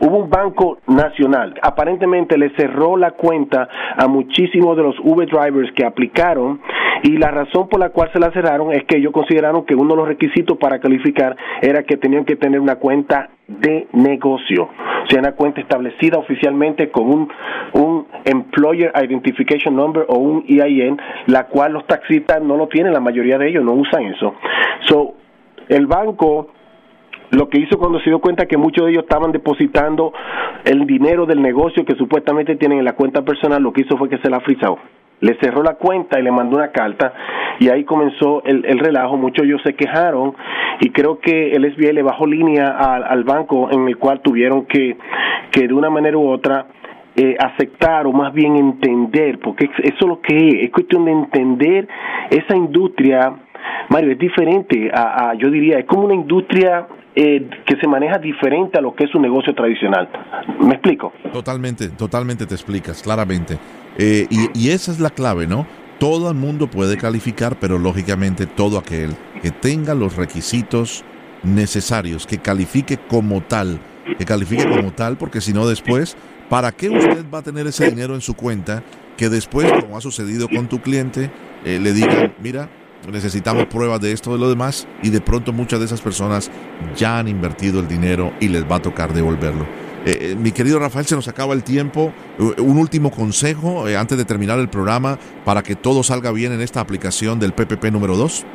[0.00, 5.72] hubo un banco nacional, aparentemente le cerró la cuenta a muchísimos de los Uber drivers
[5.72, 6.60] que aplicaron
[7.02, 9.94] y la razón por la cual se la cerraron es que ellos consideraron que uno
[9.94, 14.64] de los requisitos para calificar era que tenían que tener una cuenta de negocio,
[15.04, 17.28] o sea, una cuenta establecida oficialmente con un,
[17.72, 23.00] un Employer Identification Number o un EIN, la cual los taxistas no lo tienen, la
[23.00, 24.34] mayoría de ellos no usan eso.
[24.86, 25.14] So,
[25.68, 26.48] el banco
[27.30, 30.12] lo que hizo cuando se dio cuenta que muchos de ellos estaban depositando
[30.64, 34.08] el dinero del negocio que supuestamente tienen en la cuenta personal, lo que hizo fue
[34.08, 34.78] que se la frizó
[35.20, 37.12] le cerró la cuenta y le mandó una carta
[37.58, 39.16] y ahí comenzó el, el relajo.
[39.16, 40.34] Muchos ellos se quejaron
[40.80, 44.96] y creo que el SBA le bajó línea al, banco en el cual tuvieron que,
[45.50, 46.66] que de una manera u otra
[47.16, 51.12] eh, aceptar o más bien entender, porque eso es lo que es, es cuestión de
[51.12, 51.88] entender
[52.30, 53.34] esa industria,
[53.90, 58.78] Mario, es diferente a, yo diría, es como una industria eh, que se maneja diferente
[58.78, 60.08] a lo que es un negocio tradicional.
[60.60, 61.12] ¿Me explico?
[61.32, 63.58] Totalmente, totalmente te explicas, claramente.
[63.98, 65.66] Eh, y, esa es la clave, ¿no?
[65.98, 69.10] Todo el mundo puede calificar, pero lógicamente todo aquel
[69.42, 71.04] que tenga los requisitos
[71.42, 73.80] necesarios, que califique como tal,
[74.16, 76.16] que califique como tal, porque si no después,
[76.48, 78.82] ¿para qué usted va a tener ese dinero en su cuenta
[79.16, 81.30] que después, como ha sucedido con tu cliente,
[81.64, 82.70] eh, le digan, mira,
[83.08, 86.50] necesitamos pruebas de esto, de lo demás, y de pronto muchas de esas personas
[86.96, 89.66] ya han invertido el dinero y les va a tocar devolverlo.
[90.04, 92.12] Eh, eh, mi querido Rafael, se nos acaba el tiempo.
[92.38, 96.60] Eh, un último consejo antes de terminar el programa para que todo salga bien en
[96.60, 98.46] esta aplicación del PPP número 2.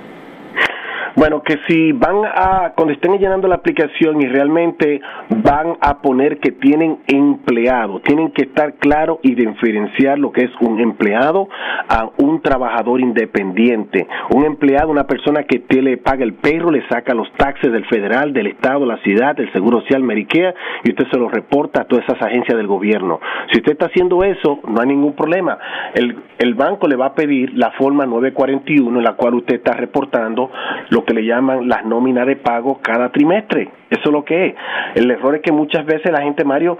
[1.15, 4.99] Bueno, que si van a, cuando estén llenando la aplicación y realmente
[5.29, 10.51] van a poner que tienen empleado, tienen que estar claro y diferenciar lo que es
[10.59, 11.47] un empleado
[11.87, 14.05] a un trabajador independiente.
[14.31, 17.85] Un empleado, una persona que te le paga el perro, le saca los taxes del
[17.85, 20.53] federal, del estado, la ciudad, del seguro social, Medicare,
[20.83, 23.21] y usted se lo reporta a todas esas agencias del gobierno.
[23.53, 25.57] Si usted está haciendo eso, no hay ningún problema.
[25.93, 29.71] El, el banco le va a pedir la forma 941 en la cual usted está
[29.71, 30.51] reportando
[30.89, 33.69] lo que le llaman las nóminas de pago cada trimestre.
[33.89, 34.55] Eso es lo que es.
[34.95, 36.77] El error es que muchas veces la gente, Mario,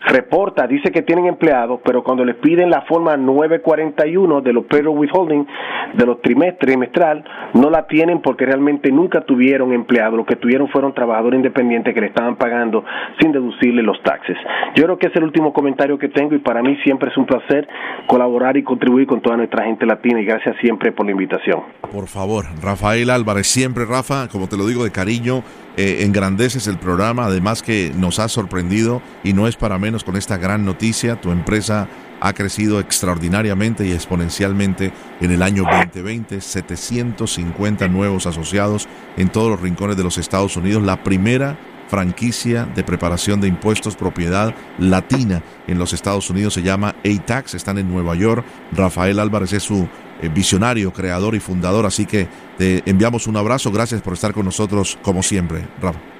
[0.00, 4.98] reporta, dice que tienen empleados, pero cuando les piden la forma 941 de los payroll
[4.98, 5.46] withholding
[5.94, 7.24] de los trimestres, trimestral,
[7.54, 12.00] no la tienen porque realmente nunca tuvieron empleados, lo que tuvieron fueron trabajadores independientes que
[12.00, 12.84] le estaban pagando
[13.20, 14.36] sin deducirle los taxes.
[14.74, 17.26] Yo creo que es el último comentario que tengo y para mí siempre es un
[17.26, 17.68] placer
[18.06, 21.62] colaborar y contribuir con toda nuestra gente latina y gracias siempre por la invitación.
[21.92, 25.42] Por favor, Rafael Álvarez, siempre Rafa, como te lo digo de cariño,
[25.82, 30.14] eh, engrandeces el programa, además que nos ha sorprendido y no es para menos con
[30.14, 31.88] esta gran noticia, tu empresa
[32.20, 39.62] ha crecido extraordinariamente y exponencialmente en el año 2020, 750 nuevos asociados en todos los
[39.62, 41.58] rincones de los Estados Unidos, la primera
[41.88, 47.78] franquicia de preparación de impuestos propiedad latina en los Estados Unidos se llama A-Tax, están
[47.78, 49.88] en Nueva York, Rafael Álvarez es su
[50.28, 51.86] visionario, creador y fundador.
[51.86, 53.70] Así que te enviamos un abrazo.
[53.72, 56.19] Gracias por estar con nosotros como siempre, Ram.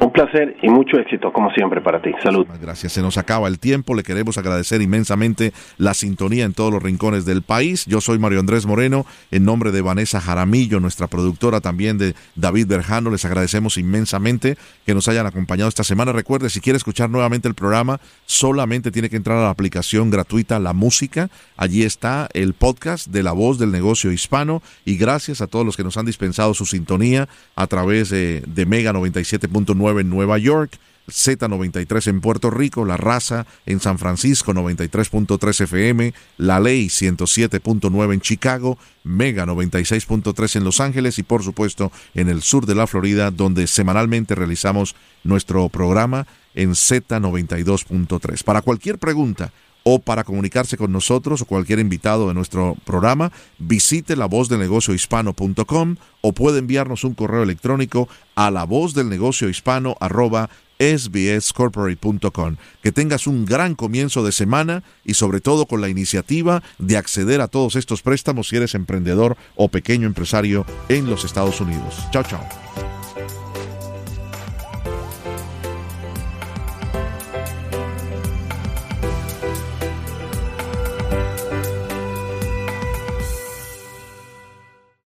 [0.00, 2.10] Un placer y mucho éxito, como siempre, para ti.
[2.22, 2.46] Salud.
[2.58, 2.94] Gracias.
[2.94, 3.94] Se nos acaba el tiempo.
[3.94, 7.84] Le queremos agradecer inmensamente la sintonía en todos los rincones del país.
[7.84, 12.68] Yo soy Mario Andrés Moreno, en nombre de Vanessa Jaramillo, nuestra productora, también de David
[12.68, 13.10] Berjano.
[13.10, 16.12] Les agradecemos inmensamente que nos hayan acompañado esta semana.
[16.12, 20.58] Recuerde, si quiere escuchar nuevamente el programa, solamente tiene que entrar a la aplicación gratuita
[20.60, 21.28] La Música.
[21.58, 24.62] Allí está el podcast de La Voz del Negocio Hispano.
[24.86, 28.64] Y gracias a todos los que nos han dispensado su sintonía a través de, de
[28.64, 30.78] Mega 97.9 en Nueva York,
[31.10, 38.20] Z93 en Puerto Rico, La Raza en San Francisco 93.3 FM, La Ley 107.9 en
[38.20, 43.30] Chicago, Mega 96.3 en Los Ángeles y por supuesto en el sur de la Florida
[43.30, 48.44] donde semanalmente realizamos nuestro programa en Z92.3.
[48.44, 49.52] Para cualquier pregunta
[49.92, 54.60] o para comunicarse con nosotros o cualquier invitado de nuestro programa, visite la voz del
[54.60, 60.48] negocio hispano.com o puede enviarnos un correo electrónico a la voz del negocio hispano arroba
[60.78, 62.56] sbscorporate.com.
[62.82, 67.40] Que tengas un gran comienzo de semana y sobre todo con la iniciativa de acceder
[67.40, 71.96] a todos estos préstamos si eres emprendedor o pequeño empresario en los Estados Unidos.
[72.12, 72.46] Chao, chao.